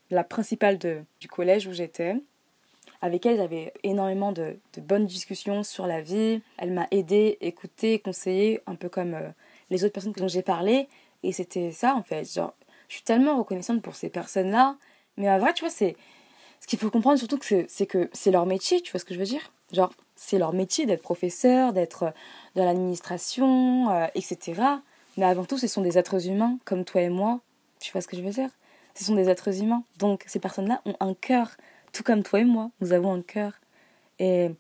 la 0.10 0.24
principale 0.24 0.78
de, 0.78 1.02
du 1.20 1.28
collège 1.28 1.68
où 1.68 1.74
j'étais. 1.74 2.16
Avec 3.04 3.26
elle, 3.26 3.38
j'avais 3.38 3.74
énormément 3.84 4.32
de, 4.32 4.58
de, 4.74 4.82
bonnes 4.82 5.08
discussions 5.08 5.64
sur 5.64 5.88
la 5.88 6.02
vie. 6.02 6.42
Elle 6.58 6.72
m'a 6.72 6.88
aidé, 6.92 7.38
écouté, 7.42 7.98
conseillé, 7.98 8.62
un 8.68 8.76
peu 8.76 8.90
comme 8.90 9.18
les 9.72 9.84
autres 9.84 9.94
personnes 9.94 10.14
dont 10.14 10.28
j'ai 10.28 10.44
parlé. 10.44 10.88
Et 11.24 11.32
c'était 11.32 11.72
ça 11.72 11.96
en 11.96 12.04
fait. 12.04 12.26
Je 12.92 12.98
suis 12.98 13.06
tellement 13.06 13.38
reconnaissante 13.38 13.82
pour 13.82 13.96
ces 13.96 14.10
personnes-là. 14.10 14.76
Mais 15.16 15.30
en 15.30 15.40
vrai, 15.40 15.54
tu 15.54 15.64
vois, 15.64 15.70
c'est. 15.70 15.96
Ce 16.60 16.68
qu'il 16.68 16.78
faut 16.78 16.92
comprendre 16.92 17.18
surtout, 17.18 17.40
c'est 17.42 17.86
que 17.88 18.10
c'est 18.12 18.32
leur 18.32 18.46
métier, 18.46 18.82
tu 18.82 18.92
vois 18.92 19.00
ce 19.00 19.06
que 19.06 19.14
je 19.14 19.20
veux 19.20 19.26
dire? 19.26 19.54
Genre, 19.72 19.94
c'est 20.18 20.38
leur 20.38 20.52
métier 20.52 20.86
d'être 20.86 21.02
professeur, 21.02 21.72
d'être 21.72 22.14
dans 22.56 22.66
l'administration, 22.66 23.90
euh, 23.90 24.08
etc. 24.14 24.62
Mais 25.16 25.26
avant 25.26 25.46
tout, 25.46 25.58
ce 25.58 25.68
sont 25.68 25.82
des 25.82 25.98
êtres 25.98 26.28
humains, 26.28 26.58
comme 26.66 26.84
toi 26.84 27.02
et 27.02 27.10
moi. 27.10 27.40
Tu 27.80 27.94
vois 27.94 28.02
ce 28.02 28.08
que 28.10 28.18
je 28.18 28.22
veux 28.22 28.30
dire? 28.30 28.50
Ce 28.94 29.06
sont 29.06 29.16
des 29.16 29.30
êtres 29.30 29.62
humains. 29.62 29.84
Donc, 29.98 30.26
ces 30.28 30.40
personnes-là 30.40 30.82
ont 30.86 30.96
un 31.00 31.14
cœur, 31.14 31.56
tout 31.94 32.04
comme 32.04 32.24
toi 32.24 32.42
et 32.42 32.46
moi. 32.46 32.72
Nous 32.82 32.92
avons 32.92 33.14
un 33.14 33.22
cœur. 33.22 33.54
Et 34.20 34.52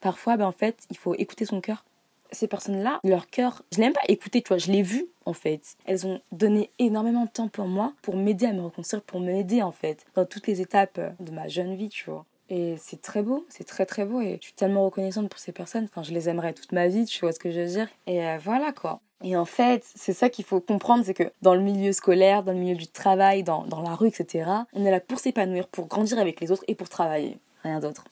parfois, 0.00 0.36
ben, 0.36 0.46
en 0.46 0.52
fait, 0.52 0.86
il 0.90 0.98
faut 0.98 1.14
écouter 1.14 1.46
son 1.46 1.62
cœur 1.62 1.84
ces 2.30 2.48
personnes-là, 2.48 3.00
leur 3.04 3.28
cœur, 3.28 3.62
je 3.72 3.78
l'ai 3.78 3.84
même 3.84 3.92
pas 3.92 4.00
écouté, 4.08 4.42
tu 4.42 4.48
vois, 4.48 4.58
je 4.58 4.70
l'ai 4.70 4.82
vu 4.82 5.06
en 5.24 5.32
fait. 5.32 5.76
Elles 5.84 6.06
ont 6.06 6.20
donné 6.32 6.70
énormément 6.78 7.24
de 7.24 7.30
temps 7.30 7.48
pour 7.48 7.66
moi, 7.66 7.92
pour 8.02 8.16
m'aider 8.16 8.46
à 8.46 8.52
me 8.52 8.62
reconstruire, 8.62 9.02
pour 9.02 9.20
m'aider 9.20 9.62
en 9.62 9.72
fait, 9.72 10.06
dans 10.14 10.24
toutes 10.24 10.46
les 10.46 10.60
étapes 10.60 11.00
de 11.20 11.30
ma 11.30 11.48
jeune 11.48 11.74
vie, 11.74 11.88
tu 11.88 12.10
vois. 12.10 12.24
Et 12.50 12.76
c'est 12.78 13.02
très 13.02 13.22
beau, 13.22 13.46
c'est 13.50 13.64
très 13.64 13.84
très 13.84 14.06
beau 14.06 14.22
et 14.22 14.38
je 14.40 14.46
suis 14.46 14.54
tellement 14.54 14.84
reconnaissante 14.84 15.28
pour 15.28 15.38
ces 15.38 15.52
personnes. 15.52 15.84
Enfin, 15.84 16.02
je 16.02 16.12
les 16.12 16.28
aimerais 16.28 16.54
toute 16.54 16.72
ma 16.72 16.88
vie, 16.88 17.04
tu 17.04 17.20
vois 17.20 17.32
ce 17.32 17.38
que 17.38 17.50
je 17.50 17.60
veux 17.60 17.66
dire. 17.66 17.88
Et 18.06 18.24
euh, 18.24 18.38
voilà 18.42 18.72
quoi. 18.72 19.00
Et 19.22 19.36
en 19.36 19.44
fait, 19.44 19.84
c'est 19.96 20.12
ça 20.12 20.30
qu'il 20.30 20.44
faut 20.44 20.60
comprendre, 20.60 21.04
c'est 21.04 21.14
que 21.14 21.30
dans 21.42 21.54
le 21.54 21.60
milieu 21.60 21.92
scolaire, 21.92 22.44
dans 22.44 22.52
le 22.52 22.58
milieu 22.58 22.76
du 22.76 22.86
travail, 22.86 23.42
dans, 23.42 23.64
dans 23.64 23.82
la 23.82 23.94
rue, 23.94 24.08
etc., 24.08 24.48
on 24.72 24.84
est 24.84 24.90
là 24.90 25.00
pour 25.00 25.18
s'épanouir, 25.18 25.66
pour 25.66 25.86
grandir 25.86 26.18
avec 26.18 26.40
les 26.40 26.52
autres 26.52 26.64
et 26.68 26.74
pour 26.74 26.88
travailler. 26.88 27.36
Rien 27.64 27.80
d'autre. 27.80 28.04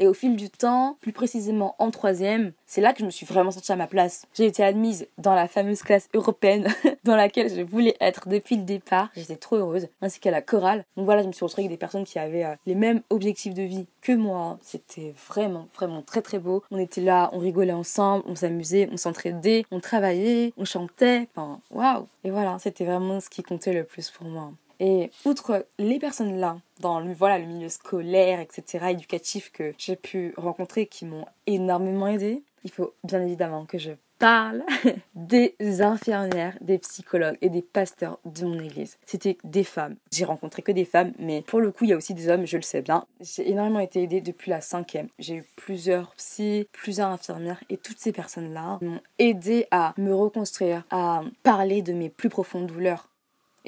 Et 0.00 0.06
au 0.06 0.14
fil 0.14 0.34
du 0.34 0.48
temps, 0.48 0.96
plus 1.02 1.12
précisément 1.12 1.76
en 1.78 1.90
troisième, 1.90 2.52
c'est 2.64 2.80
là 2.80 2.94
que 2.94 3.00
je 3.00 3.04
me 3.04 3.10
suis 3.10 3.26
vraiment 3.26 3.50
sentie 3.50 3.70
à 3.70 3.76
ma 3.76 3.86
place. 3.86 4.24
J'ai 4.32 4.46
été 4.46 4.64
admise 4.64 5.06
dans 5.18 5.34
la 5.34 5.46
fameuse 5.46 5.82
classe 5.82 6.08
européenne 6.14 6.68
dans 7.04 7.16
laquelle 7.16 7.54
je 7.54 7.60
voulais 7.60 7.94
être 8.00 8.26
depuis 8.26 8.56
le 8.56 8.62
départ. 8.62 9.10
J'étais 9.14 9.36
trop 9.36 9.56
heureuse, 9.56 9.88
ainsi 10.00 10.18
qu'à 10.18 10.30
la 10.30 10.40
chorale. 10.40 10.86
Donc 10.96 11.04
voilà, 11.04 11.22
je 11.22 11.26
me 11.26 11.32
suis 11.32 11.44
retrouvée 11.44 11.64
avec 11.64 11.72
des 11.72 11.78
personnes 11.78 12.04
qui 12.04 12.18
avaient 12.18 12.46
euh, 12.46 12.54
les 12.64 12.74
mêmes 12.74 13.02
objectifs 13.10 13.52
de 13.52 13.62
vie 13.62 13.86
que 14.00 14.12
moi. 14.12 14.58
C'était 14.62 15.12
vraiment, 15.28 15.68
vraiment 15.76 16.00
très 16.00 16.22
très 16.22 16.38
beau. 16.38 16.64
On 16.70 16.78
était 16.78 17.02
là, 17.02 17.28
on 17.34 17.38
rigolait 17.38 17.74
ensemble, 17.74 18.24
on 18.26 18.36
s'amusait, 18.36 18.88
on 18.90 18.96
s'entraidait, 18.96 19.66
on 19.70 19.80
travaillait, 19.80 20.54
on 20.56 20.64
chantait. 20.64 21.28
Enfin, 21.36 21.60
waouh! 21.70 22.06
Et 22.24 22.30
voilà, 22.30 22.56
c'était 22.58 22.86
vraiment 22.86 23.20
ce 23.20 23.28
qui 23.28 23.42
comptait 23.42 23.74
le 23.74 23.84
plus 23.84 24.08
pour 24.08 24.26
moi. 24.26 24.50
Et 24.80 25.10
outre 25.26 25.66
les 25.78 25.98
personnes 25.98 26.40
là, 26.40 26.58
dans 26.80 27.00
le, 27.00 27.12
voilà, 27.12 27.38
le 27.38 27.46
milieu 27.46 27.68
scolaire, 27.68 28.40
etc., 28.40 28.86
éducatif 28.88 29.52
que 29.52 29.74
j'ai 29.78 29.96
pu 29.96 30.32
rencontrer 30.36 30.86
qui 30.86 31.04
m'ont 31.04 31.26
énormément 31.46 32.08
aidé, 32.08 32.42
il 32.64 32.70
faut 32.70 32.94
bien 33.04 33.22
évidemment 33.22 33.66
que 33.66 33.78
je 33.78 33.92
parle 34.18 34.62
des 35.14 35.54
infirmières, 35.80 36.56
des 36.60 36.78
psychologues 36.78 37.38
et 37.40 37.48
des 37.48 37.62
pasteurs 37.62 38.18
de 38.24 38.44
mon 38.44 38.60
église. 38.60 38.98
C'était 39.04 39.38
des 39.44 39.64
femmes. 39.64 39.96
J'ai 40.12 40.24
rencontré 40.24 40.62
que 40.62 40.72
des 40.72 40.84
femmes, 40.84 41.12
mais 41.18 41.42
pour 41.42 41.60
le 41.60 41.72
coup, 41.72 41.84
il 41.84 41.90
y 41.90 41.92
a 41.92 41.96
aussi 41.96 42.14
des 42.14 42.28
hommes, 42.28 42.46
je 42.46 42.56
le 42.56 42.62
sais 42.62 42.82
bien. 42.82 43.06
J'ai 43.20 43.50
énormément 43.50 43.80
été 43.80 44.02
aidée 44.02 44.20
depuis 44.20 44.50
la 44.50 44.60
cinquième. 44.60 45.08
J'ai 45.18 45.36
eu 45.36 45.44
plusieurs 45.56 46.14
psy, 46.16 46.68
plusieurs 46.72 47.08
infirmières, 47.08 47.62
et 47.70 47.76
toutes 47.76 47.98
ces 47.98 48.12
personnes-là 48.12 48.78
m'ont 48.82 49.00
aidé 49.18 49.66
à 49.70 49.94
me 49.96 50.14
reconstruire, 50.14 50.84
à 50.90 51.22
parler 51.42 51.82
de 51.82 51.92
mes 51.92 52.10
plus 52.10 52.28
profondes 52.28 52.66
douleurs, 52.66 53.09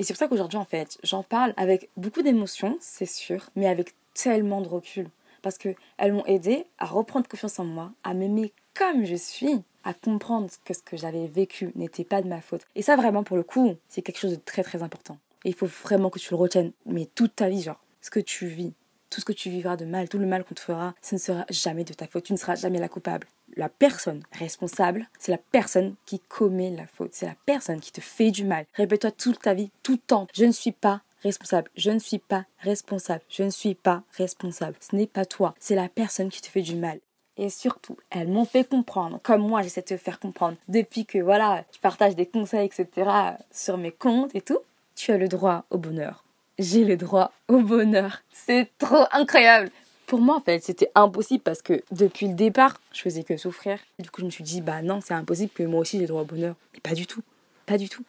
et 0.03 0.05
c'est 0.05 0.15
pour 0.15 0.19
ça 0.19 0.27
qu'aujourd'hui, 0.27 0.59
en 0.59 0.65
fait, 0.65 0.99
j'en 1.05 1.23
parle 1.23 1.55
avec 1.57 1.89
beaucoup 1.97 2.23
d'émotion, 2.23 2.77
c'est 2.81 3.07
sûr, 3.07 3.51
mais 3.55 3.69
avec 3.69 3.95
tellement 4.15 4.61
de 4.61 4.67
recul. 4.67 5.09
Parce 5.43 5.59
qu'elles 5.59 6.13
m'ont 6.13 6.27
aidé 6.27 6.67
à 6.81 6.87
reprendre 6.87 7.29
confiance 7.29 7.61
en 7.61 7.65
moi, 7.65 7.93
à 8.03 8.13
m'aimer 8.13 8.53
comme 8.75 9.05
je 9.05 9.15
suis, 9.15 9.63
à 9.85 9.95
comprendre 9.95 10.51
que 10.65 10.75
ce 10.75 10.83
que 10.83 10.97
j'avais 10.97 11.29
vécu 11.29 11.71
n'était 11.77 12.03
pas 12.03 12.21
de 12.21 12.27
ma 12.27 12.41
faute. 12.41 12.63
Et 12.75 12.83
ça, 12.83 12.97
vraiment, 12.97 13.23
pour 13.23 13.37
le 13.37 13.45
coup, 13.45 13.77
c'est 13.89 14.03
quelque 14.03 14.19
chose 14.19 14.33
de 14.33 14.41
très 14.45 14.65
très 14.65 14.83
important. 14.83 15.19
Et 15.45 15.51
il 15.51 15.55
faut 15.55 15.67
vraiment 15.67 16.11
que 16.11 16.19
tu 16.19 16.33
le 16.33 16.37
retiennes, 16.37 16.73
mais 16.85 17.09
toute 17.15 17.37
ta 17.37 17.49
vie, 17.49 17.63
genre, 17.63 17.81
ce 18.01 18.11
que 18.11 18.19
tu 18.19 18.47
vis, 18.47 18.75
tout 19.09 19.21
ce 19.21 19.25
que 19.25 19.33
tu 19.33 19.51
vivras 19.51 19.77
de 19.77 19.85
mal, 19.85 20.09
tout 20.09 20.19
le 20.19 20.27
mal 20.27 20.43
qu'on 20.43 20.57
te 20.57 20.61
fera, 20.61 20.97
ce 21.01 21.15
ne 21.15 21.21
sera 21.21 21.45
jamais 21.49 21.85
de 21.85 21.95
ta 21.95 22.09
faute. 22.09 22.25
Tu 22.25 22.33
ne 22.33 22.39
seras 22.39 22.57
jamais 22.57 22.81
la 22.81 22.89
coupable. 22.89 23.29
La 23.57 23.69
personne 23.69 24.23
responsable, 24.33 25.09
c'est 25.19 25.33
la 25.33 25.39
personne 25.39 25.95
qui 26.07 26.21
commet 26.21 26.71
la 26.71 26.87
faute. 26.87 27.11
C'est 27.13 27.27
la 27.27 27.37
personne 27.47 27.81
qui 27.81 27.93
te 27.93 28.01
fait 28.01 28.31
du 28.31 28.45
mal. 28.45 28.67
Répète-toi 28.75 29.11
toute 29.11 29.41
ta 29.41 29.55
vie, 29.55 29.71
tout 29.83 29.93
le 29.93 29.99
temps. 29.99 30.27
Je 30.35 30.45
ne 30.45 30.53
suis 30.53 30.73
pas 30.73 31.03
responsable. 31.23 31.71
Je 31.77 31.91
ne 31.91 31.99
suis 31.99 32.19
pas 32.19 32.47
responsable. 32.61 33.23
Je 33.29 33.43
ne 33.43 33.51
suis 33.51 33.75
pas 33.75 34.03
responsable. 34.17 34.77
Ce 34.81 34.97
n'est 34.97 35.07
pas 35.07 35.25
toi. 35.25 35.55
C'est 35.59 35.75
la 35.75 35.89
personne 35.89 36.31
qui 36.31 36.41
te 36.41 36.49
fait 36.49 36.63
du 36.63 36.77
mal. 36.77 36.99
Et 37.37 37.49
surtout, 37.49 37.97
elles 38.11 38.29
m'ont 38.29 38.45
fait 38.45 38.69
comprendre, 38.69 39.19
comme 39.23 39.41
moi 39.41 39.63
j'essaie 39.63 39.81
de 39.81 39.87
te 39.87 39.97
faire 39.97 40.21
comprendre, 40.21 40.59
depuis 40.69 41.07
que 41.07 41.19
voilà, 41.19 41.65
je 41.75 41.79
partage 41.79 42.15
des 42.15 42.27
conseils, 42.27 42.67
etc. 42.67 43.11
sur 43.51 43.79
mes 43.79 43.91
comptes 43.91 44.35
et 44.35 44.43
tout, 44.43 44.59
tu 44.95 45.13
as 45.13 45.17
le 45.17 45.29
droit 45.29 45.65
au 45.71 45.79
bonheur 45.79 46.25
j'ai 46.59 46.85
le 46.85 46.97
droit 46.97 47.33
au 47.49 47.61
bonheur. 47.61 48.23
C'est 48.33 48.71
trop 48.79 49.05
incroyable. 49.13 49.71
Pour 50.13 50.21
moi, 50.21 50.37
en 50.37 50.41
fait, 50.43 50.63
c'était 50.63 50.91
impossible 50.95 51.43
parce 51.43 51.63
que 51.63 51.83
depuis 51.91 52.29
le 52.29 52.35
départ, 52.35 52.79
je 52.93 53.01
faisais 53.01 53.23
que 53.23 53.39
souffrir. 53.39 53.79
du 53.99 54.11
coup, 54.11 54.21
je 54.21 54.27
me 54.27 54.31
suis 54.31 54.45
dit, 54.45 54.61
bah 54.61 54.83
non, 54.83 55.01
c'est 55.01 55.15
impossible 55.15 55.51
que 55.55 55.63
moi 55.63 55.81
aussi 55.81 55.99
j'ai 55.99 56.05
droit 56.05 56.21
au 56.21 56.27
bonheur. 56.27 56.55
Mais 56.75 56.81
pas 56.81 56.93
du 56.93 57.07
tout. 57.07 57.23
Pas 57.65 57.79
du 57.79 57.89
tout. 57.89 58.05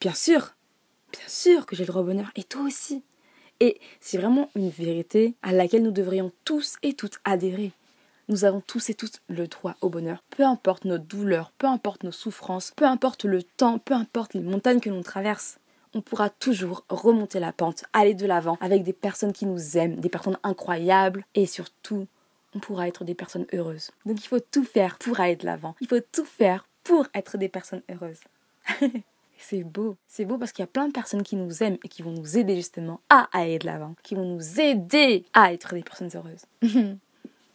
Bien 0.00 0.12
sûr. 0.12 0.56
Bien 1.12 1.28
sûr 1.28 1.64
que 1.64 1.76
j'ai 1.76 1.84
le 1.84 1.86
droit 1.86 2.02
au 2.02 2.04
bonheur. 2.04 2.32
Et 2.34 2.42
toi 2.42 2.62
aussi. 2.62 3.04
Et 3.60 3.78
c'est 4.00 4.18
vraiment 4.18 4.50
une 4.56 4.70
vérité 4.70 5.34
à 5.44 5.52
laquelle 5.52 5.84
nous 5.84 5.92
devrions 5.92 6.32
tous 6.44 6.78
et 6.82 6.94
toutes 6.94 7.20
adhérer. 7.24 7.70
Nous 8.28 8.44
avons 8.44 8.60
tous 8.60 8.90
et 8.90 8.94
toutes 8.94 9.22
le 9.28 9.46
droit 9.46 9.76
au 9.82 9.88
bonheur. 9.88 10.24
Peu 10.30 10.42
importe 10.42 10.84
nos 10.84 10.98
douleurs, 10.98 11.52
peu 11.58 11.68
importe 11.68 12.02
nos 12.02 12.10
souffrances, 12.10 12.72
peu 12.74 12.86
importe 12.86 13.24
le 13.24 13.44
temps, 13.44 13.78
peu 13.78 13.94
importe 13.94 14.34
les 14.34 14.40
montagnes 14.40 14.80
que 14.80 14.90
l'on 14.90 15.04
traverse 15.04 15.60
on 15.96 16.02
pourra 16.02 16.28
toujours 16.28 16.84
remonter 16.90 17.40
la 17.40 17.52
pente, 17.52 17.84
aller 17.94 18.14
de 18.14 18.26
l'avant 18.26 18.58
avec 18.60 18.82
des 18.82 18.92
personnes 18.92 19.32
qui 19.32 19.46
nous 19.46 19.78
aiment, 19.78 19.96
des 19.96 20.10
personnes 20.10 20.38
incroyables 20.42 21.24
et 21.34 21.46
surtout, 21.46 22.06
on 22.54 22.58
pourra 22.58 22.86
être 22.86 23.04
des 23.04 23.14
personnes 23.14 23.46
heureuses. 23.54 23.90
Donc 24.04 24.22
il 24.22 24.28
faut 24.28 24.40
tout 24.40 24.64
faire 24.64 24.98
pour 24.98 25.20
aller 25.20 25.36
de 25.36 25.46
l'avant. 25.46 25.74
Il 25.80 25.88
faut 25.88 26.00
tout 26.12 26.26
faire 26.26 26.68
pour 26.84 27.06
être 27.14 27.38
des 27.38 27.48
personnes 27.48 27.82
heureuses. 27.90 28.20
c'est 29.38 29.64
beau. 29.64 29.96
C'est 30.06 30.26
beau 30.26 30.36
parce 30.36 30.52
qu'il 30.52 30.62
y 30.62 30.64
a 30.64 30.68
plein 30.68 30.86
de 30.86 30.92
personnes 30.92 31.22
qui 31.22 31.36
nous 31.36 31.62
aiment 31.62 31.78
et 31.82 31.88
qui 31.88 32.02
vont 32.02 32.12
nous 32.12 32.36
aider 32.36 32.56
justement 32.56 33.00
à 33.08 33.28
aller 33.32 33.58
de 33.58 33.66
l'avant, 33.66 33.94
qui 34.02 34.14
vont 34.14 34.26
nous 34.26 34.60
aider 34.60 35.24
à 35.32 35.52
être 35.54 35.74
des 35.74 35.82
personnes 35.82 36.10
heureuses. 36.14 36.44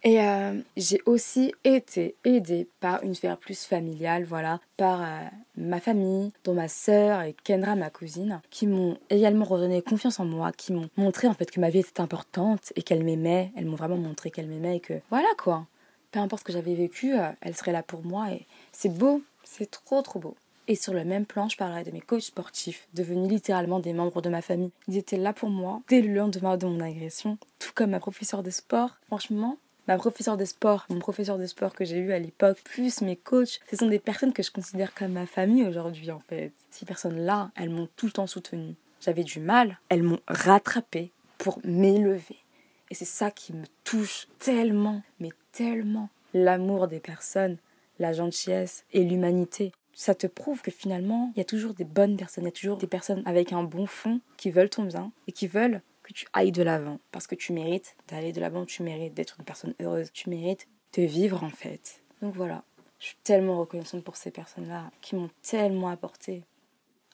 Et 0.04 0.20
euh, 0.22 0.60
j'ai 0.78 1.00
aussi 1.06 1.54
été 1.64 2.16
aidée 2.24 2.68
par 2.80 3.04
une 3.04 3.14
sphère 3.14 3.38
plus 3.38 3.66
familiale, 3.66 4.24
voilà, 4.24 4.60
par 4.76 5.02
euh, 5.04 5.28
ma 5.58 5.80
famille, 5.80 6.32
dont 6.44 6.56
ma 6.56 6.68
sœur 6.68 7.22
et 7.22 7.36
Kendra, 7.44 7.76
ma 7.76 7.92
cousine, 7.92 8.42
qui 8.50 8.66
m'ont 8.66 8.98
également 9.12 9.46
redonné 9.46 9.82
confiance 9.84 10.20
en 10.20 10.26
moi, 10.26 10.52
qui 10.54 10.74
m'ont 10.74 10.90
montré 10.98 11.28
en 11.28 11.36
fait 11.36 11.52
que 11.52 11.60
ma 11.60 11.70
vie 11.70 11.80
était 11.80 12.02
importante 12.02 12.74
et 12.76 12.82
qu'elle 12.82 13.04
m'aimait. 13.04 13.52
Elles 13.56 13.66
m'ont 13.66 13.76
vraiment 13.76 13.98
montré 13.98 14.32
qu'elle 14.32 14.48
m'aimait 14.48 14.78
et 14.78 14.80
que 14.80 15.00
voilà 15.12 15.30
quoi. 15.38 15.68
Peu 16.12 16.20
importe 16.20 16.42
ce 16.42 16.46
que 16.46 16.54
j'avais 16.54 16.76
vécu, 16.76 17.18
euh, 17.18 17.30
elle 17.42 17.56
serait 17.56 17.72
là 17.72 17.84
pour 17.84 18.04
moi 18.04 18.32
et 18.32 18.48
c'est 18.72 18.94
beau, 18.94 19.22
c'est 19.44 19.70
trop 19.70 20.02
trop 20.02 20.20
beau. 20.20 20.36
Et 20.68 20.76
sur 20.76 20.94
le 20.94 21.04
même 21.04 21.26
plan, 21.26 21.48
je 21.48 21.58
parlerai 21.58 21.84
de 21.84 21.92
mes 21.92 22.02
coachs 22.02 22.22
sportifs, 22.22 22.88
devenus 22.94 23.30
littéralement 23.30 23.80
des 23.80 23.94
membres 23.94 24.22
de 24.22 24.30
ma 24.30 24.42
famille. 24.42 24.72
Ils 24.88 24.98
étaient 24.98 25.18
là 25.18 25.34
pour 25.34 25.50
moi 25.50 25.82
dès 25.90 26.02
le 26.02 26.14
lendemain 26.14 26.58
de 26.58 26.66
mon 26.66 26.80
agression, 26.80 27.38
tout 27.60 27.72
comme 27.76 27.92
ma 27.92 28.00
professeure 28.00 28.44
de 28.44 28.50
sport. 28.50 28.98
Franchement, 29.08 29.58
ma 29.88 29.98
professeure 29.98 30.38
de 30.38 30.46
sport, 30.46 30.86
mon 30.90 31.00
professeur 31.00 31.38
de 31.38 31.46
sport 31.46 31.74
que 31.74 31.86
j'ai 31.86 31.98
eu 31.98 32.12
à 32.12 32.20
l'époque, 32.20 32.60
plus 32.64 33.02
mes 33.02 33.16
coachs, 33.16 33.60
ce 33.70 33.76
sont 33.76 33.88
des 33.88 34.00
personnes 34.00 34.34
que 34.34 34.44
je 34.44 34.52
considère 34.52 34.94
comme 34.94 35.14
ma 35.14 35.26
famille 35.26 35.68
aujourd'hui 35.68 36.12
en 36.12 36.20
fait. 36.20 36.52
Ces 36.70 36.86
personnes-là, 36.86 37.52
elles 37.56 37.70
m'ont 37.70 37.90
tout 37.96 38.06
le 38.06 38.12
temps 38.12 38.28
soutenue. 38.28 38.76
J'avais 39.02 39.24
du 39.24 39.40
mal, 39.40 39.80
elles 39.90 40.04
m'ont 40.04 40.20
rattrapé 40.28 41.12
pour 41.38 41.60
m'élever. 41.64 42.38
Et 42.92 42.94
c'est 42.94 43.06
ça 43.06 43.32
qui 43.32 43.54
me 43.54 43.66
touche 43.84 44.28
tellement, 44.38 45.02
mais 45.20 45.32
tellement. 45.52 46.10
L'amour 46.34 46.88
des 46.88 47.00
personnes, 47.00 47.58
la 48.00 48.14
gentillesse 48.14 48.86
et 48.94 49.04
l'humanité. 49.04 49.72
Ça 49.94 50.16
te 50.16 50.28
prouve 50.28 50.62
que 50.62 50.72
finalement, 50.72 51.32
il 51.36 51.40
y 51.40 51.42
a 51.42 51.46
toujours 51.46 51.74
des 51.74 51.84
bonnes 51.84 52.16
personnes, 52.16 52.44
il 52.44 52.48
y 52.48 52.50
a 52.50 52.54
toujours 52.54 52.78
des 52.78 52.88
personnes 52.88 53.24
avec 53.26 53.54
un 53.54 53.64
bon 53.64 53.86
fond 53.86 54.22
qui 54.38 54.52
veulent 54.52 54.70
ton 54.70 54.84
bien 54.84 55.12
et 55.28 55.32
qui 55.32 55.48
veulent 55.48 55.82
tu 56.14 56.26
ailles 56.34 56.52
de 56.52 56.64
l'avant. 56.64 57.00
Parce 57.12 57.28
que 57.28 57.36
tu 57.36 57.54
mérites 57.54 57.96
d'aller 58.08 58.34
de 58.34 58.42
l'avant, 58.42 58.66
tu 58.66 58.84
mérites 58.84 59.14
d'être 59.14 59.36
une 59.40 59.46
personne 59.46 59.74
heureuse, 59.82 60.12
tu 60.12 60.30
mérites 60.30 60.68
de 60.94 61.04
vivre 61.04 61.44
en 61.44 61.50
fait. 61.50 62.02
Donc 62.22 62.36
voilà, 62.36 62.64
je 63.00 63.08
suis 63.08 63.18
tellement 63.24 63.60
reconnaissante 63.60 64.04
pour 64.04 64.16
ces 64.16 64.32
personnes-là 64.32 64.92
qui 65.02 65.16
m'ont 65.16 65.30
tellement 65.42 65.90
apporté. 65.90 66.44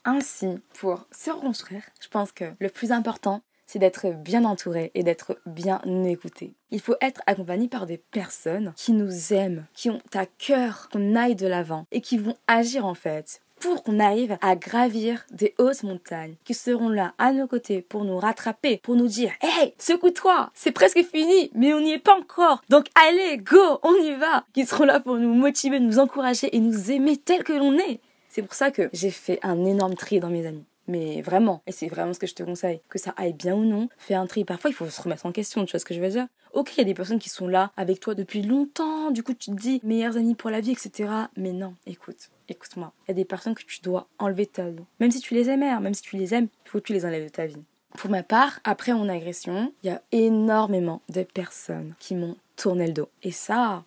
Ainsi, 0.06 0.60
pour 0.74 1.08
se 1.12 1.30
reconstruire, 1.32 1.84
je 2.02 2.08
pense 2.08 2.32
que 2.32 2.46
le 2.60 2.70
plus 2.70 2.92
important, 2.92 3.42
c'est 3.66 3.80
d'être 3.80 4.12
bien 4.12 4.46
entouré 4.46 4.92
et 4.96 5.04
d'être 5.04 5.40
bien 5.46 5.82
écouté. 6.06 6.56
Il 6.72 6.80
faut 6.80 6.96
être 7.02 7.22
accompagné 7.28 7.68
par 7.68 7.86
des 7.86 7.98
personnes 7.98 8.74
qui 8.78 8.94
nous 8.94 9.34
aiment, 9.34 9.66
qui 9.74 9.90
ont 9.90 10.02
à 10.14 10.26
cœur 10.26 10.88
qu'on 10.90 11.16
aille 11.16 11.36
de 11.36 11.48
l'avant 11.48 11.86
et 11.92 12.02
qui 12.02 12.18
vont 12.18 12.38
agir 12.48 12.86
en 12.86 12.94
fait 12.94 13.42
pour 13.60 13.84
qu'on 13.84 14.00
arrive 14.00 14.38
à 14.42 14.56
gravir 14.56 15.26
des 15.32 15.54
hautes 15.58 15.84
montagnes, 15.84 16.36
qui 16.44 16.54
seront 16.54 16.90
là 16.90 17.14
à 17.18 17.32
nos 17.34 17.48
côtés 17.48 17.82
pour 17.82 18.04
nous 18.04 18.18
rattraper, 18.18 18.78
pour 18.78 18.96
nous 18.96 19.08
dire 19.08 19.32
Hey, 19.42 19.74
secoue-toi, 19.78 20.52
c'est 20.54 20.72
presque 20.72 21.04
fini, 21.04 21.52
mais 21.54 21.74
on 21.74 21.82
n'y 21.82 21.94
est 21.94 22.00
pas 22.00 22.16
encore. 22.16 22.62
Donc 22.70 22.86
allez, 22.96 23.38
go, 23.38 23.80
on 23.84 23.96
y 23.96 24.14
va. 24.16 24.46
Qui 24.54 24.66
seront 24.66 24.86
là 24.86 25.00
pour 25.00 25.18
nous 25.18 25.34
motiver, 25.34 25.80
nous 25.80 26.00
encourager 26.00 26.56
et 26.56 26.60
nous 26.60 26.92
aimer 26.92 27.18
tel 27.18 27.44
que 27.44 27.54
l'on 27.54 27.78
est. 27.78 28.00
C'est 28.30 28.44
pour 28.44 28.54
ça 28.54 28.72
que 28.72 28.90
j'ai 28.94 29.12
fait 29.12 29.40
un 29.42 29.66
énorme 29.66 29.96
tri 29.96 30.20
dans 30.20 30.30
mes 30.30 30.46
amis. 30.46 30.66
Mais 30.88 31.22
vraiment, 31.22 31.62
et 31.68 31.74
c'est 31.74 31.88
vraiment 31.88 32.14
ce 32.14 32.20
que 32.20 32.28
je 32.28 32.34
te 32.34 32.44
conseille, 32.44 32.80
que 32.88 32.98
ça 32.98 33.14
aille 33.18 33.34
bien 33.34 33.56
ou 33.56 33.66
non, 33.66 33.90
fais 33.98 34.14
un 34.14 34.26
tri. 34.26 34.46
Parfois, 34.46 34.70
il 34.70 34.74
faut 34.74 34.90
se 34.90 35.02
remettre 35.02 35.26
en 35.26 35.34
question, 35.34 35.66
tu 35.66 35.72
vois 35.72 35.80
ce 35.82 35.86
que 35.86 35.94
je 35.94 36.00
veux 36.00 36.10
dire 36.10 36.28
Ok, 36.54 36.74
il 36.76 36.78
y 36.78 36.82
a 36.82 36.86
des 36.86 36.94
personnes 36.94 37.20
qui 37.20 37.30
sont 37.30 37.48
là 37.48 37.72
avec 37.76 38.00
toi 38.00 38.16
depuis 38.16 38.42
longtemps, 38.42 39.12
du 39.12 39.22
coup 39.22 39.34
tu 39.34 39.52
te 39.52 39.56
dis 39.56 39.82
meilleurs 39.84 40.18
amis 40.18 40.34
pour 40.34 40.50
la 40.50 40.62
vie, 40.62 40.72
etc. 40.72 41.10
Mais 41.36 41.52
non, 41.52 41.74
écoute, 41.86 42.30
écoute-moi. 42.50 42.92
Il 43.06 43.10
y 43.10 43.12
a 43.12 43.16
des 43.16 43.26
personnes 43.26 43.56
que 43.56 43.64
tu 43.64 43.82
dois 43.82 44.08
enlever 44.20 44.46
de 44.46 44.52
ta 44.52 44.70
vie. 44.70 44.84
Même 45.00 45.12
si 45.12 45.20
tu 45.20 45.34
les 45.34 45.50
aimes, 45.50 45.64
hein, 45.64 45.80
même 45.80 45.94
si 45.94 46.02
tu 46.02 46.18
les 46.18 46.34
aimes, 46.34 46.48
il 46.66 46.70
faut 46.70 46.80
que 46.80 46.86
tu 46.86 46.94
les 46.94 47.06
enlèves 47.06 47.26
de 47.26 47.30
ta 47.30 47.46
vie. 47.46 47.62
Pour 47.98 48.10
ma 48.10 48.24
part, 48.24 48.60
après 48.64 48.94
mon 48.94 49.10
agression, 49.10 49.74
il 49.84 49.88
y 49.88 49.90
a 49.90 50.02
énormément 50.12 51.02
de 51.10 51.24
personnes 51.24 51.96
qui 52.00 52.16
m'ont 52.16 52.38
tourné 52.56 52.88
le 52.88 52.94
dos. 52.94 53.10
Et 53.24 53.32
ça, 53.32 53.84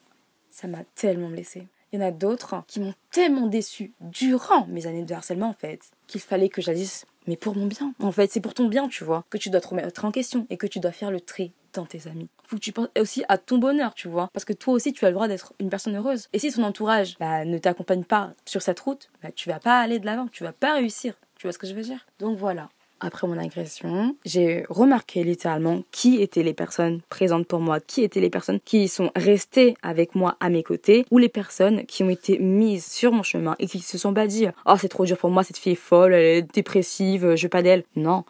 ça 0.50 0.69
m'a 0.69 0.85
tellement 0.95 1.29
blessée. 1.29 1.67
Il 1.93 2.00
y 2.00 2.02
en 2.02 2.07
a 2.07 2.11
d'autres 2.11 2.62
qui 2.67 2.81
m'ont 2.81 2.95
tellement 3.11 3.47
déçu 3.47 3.93
durant 4.00 4.67
mes 4.67 4.87
années 4.87 5.05
de 5.05 5.14
harcèlement 5.14 5.49
en 5.49 5.55
fait, 5.55 5.90
qu'il 6.07 6.21
fallait 6.21 6.49
que 6.49 6.62
j'agisse 6.62 7.05
mais 7.30 7.37
pour 7.37 7.56
mon 7.56 7.66
bien. 7.66 7.94
En 8.00 8.10
fait, 8.10 8.32
c'est 8.32 8.40
pour 8.40 8.54
ton 8.54 8.66
bien, 8.66 8.88
tu 8.88 9.04
vois, 9.04 9.25
que 9.30 9.38
tu 9.38 9.50
dois 9.50 9.60
te 9.60 9.68
remettre 9.68 10.04
en 10.04 10.10
question 10.10 10.49
et 10.50 10.56
que 10.56 10.66
tu 10.66 10.80
dois 10.80 10.90
faire 10.90 11.12
le 11.12 11.20
tri 11.20 11.52
dans 11.72 11.87
tes 11.87 12.08
amis. 12.08 12.28
Faut 12.42 12.56
que 12.56 12.60
tu 12.60 12.72
penses 12.72 12.88
aussi 12.99 13.22
à 13.28 13.38
ton 13.38 13.58
bonheur, 13.58 13.94
tu 13.94 14.08
vois, 14.08 14.28
parce 14.32 14.44
que 14.44 14.52
toi 14.52 14.75
aussi 14.75 14.92
tu 14.92 15.04
as 15.04 15.10
le 15.10 15.14
droit 15.14 15.28
d'être 15.28 15.54
une 15.60 15.70
personne 15.70 15.94
heureuse. 15.94 16.26
Et 16.32 16.40
si 16.40 16.52
ton 16.52 16.64
entourage 16.64 17.16
bah, 17.20 17.44
ne 17.44 17.58
t'accompagne 17.58 18.02
pas 18.02 18.32
sur 18.44 18.62
cette 18.62 18.80
route, 18.80 19.10
bah, 19.22 19.30
tu 19.30 19.49
vas 19.49 19.60
pas 19.60 19.78
aller 19.78 20.00
de 20.00 20.06
l'avant, 20.06 20.26
tu 20.26 20.42
vas 20.42 20.52
pas 20.52 20.75
réussir. 20.75 21.14
Tu 21.37 21.46
vois 21.46 21.52
ce 21.52 21.58
que 21.58 21.68
je 21.68 21.75
veux 21.75 21.82
dire? 21.82 22.04
Donc 22.18 22.37
voilà 22.37 22.68
après 23.00 23.26
mon 23.26 23.38
agression, 23.38 24.16
j'ai 24.25 24.64
remarqué 24.69 25.25
littéralement 25.25 25.83
qui 25.90 26.23
étaient 26.23 26.42
les 26.42 26.54
personnes 26.54 27.00
présentes 27.09 27.47
pour 27.47 27.61
moi, 27.61 27.80
qui 27.80 28.02
étaient 28.02 28.21
les 28.21 28.30
personnes 28.30 28.61
qui 28.61 28.88
sont 28.88 29.11
restées 29.16 29.75
avec 29.83 30.14
moi 30.14 30.37
à 30.40 30.49
mes 30.50 30.62
côtés, 30.62 31.07
ou 31.11 31.19
les 31.19 31.28
personnes 31.28 31.87
qui 31.87 32.02
ont 32.02 32.11
été 32.11 32.38
mises 32.38 32.87
sur 32.87 33.12
mon 33.12 33.23
chemin 33.23 33.57
et 33.59 33.66
qui 33.66 33.80
se 33.80 33.99
sont 33.99 34.14
pas 34.14 34.26
dit 34.26 34.47
Oh, 34.66 34.75
c'est 34.78 34.88
trop 34.88 35.04
dur 35.04 35.19
pour 35.19 35.30
moi, 35.30 35.42
cette 35.42 35.59
fille 35.59 35.73
est 35.73 35.76
folle, 35.76 36.14
elle 36.14 36.38
est 36.38 36.54
dépressive, 36.54 37.35
je 37.35 37.42
veux 37.42 37.49
pas 37.49 37.62
d'elle. 37.62 37.85
Non, 37.97 38.25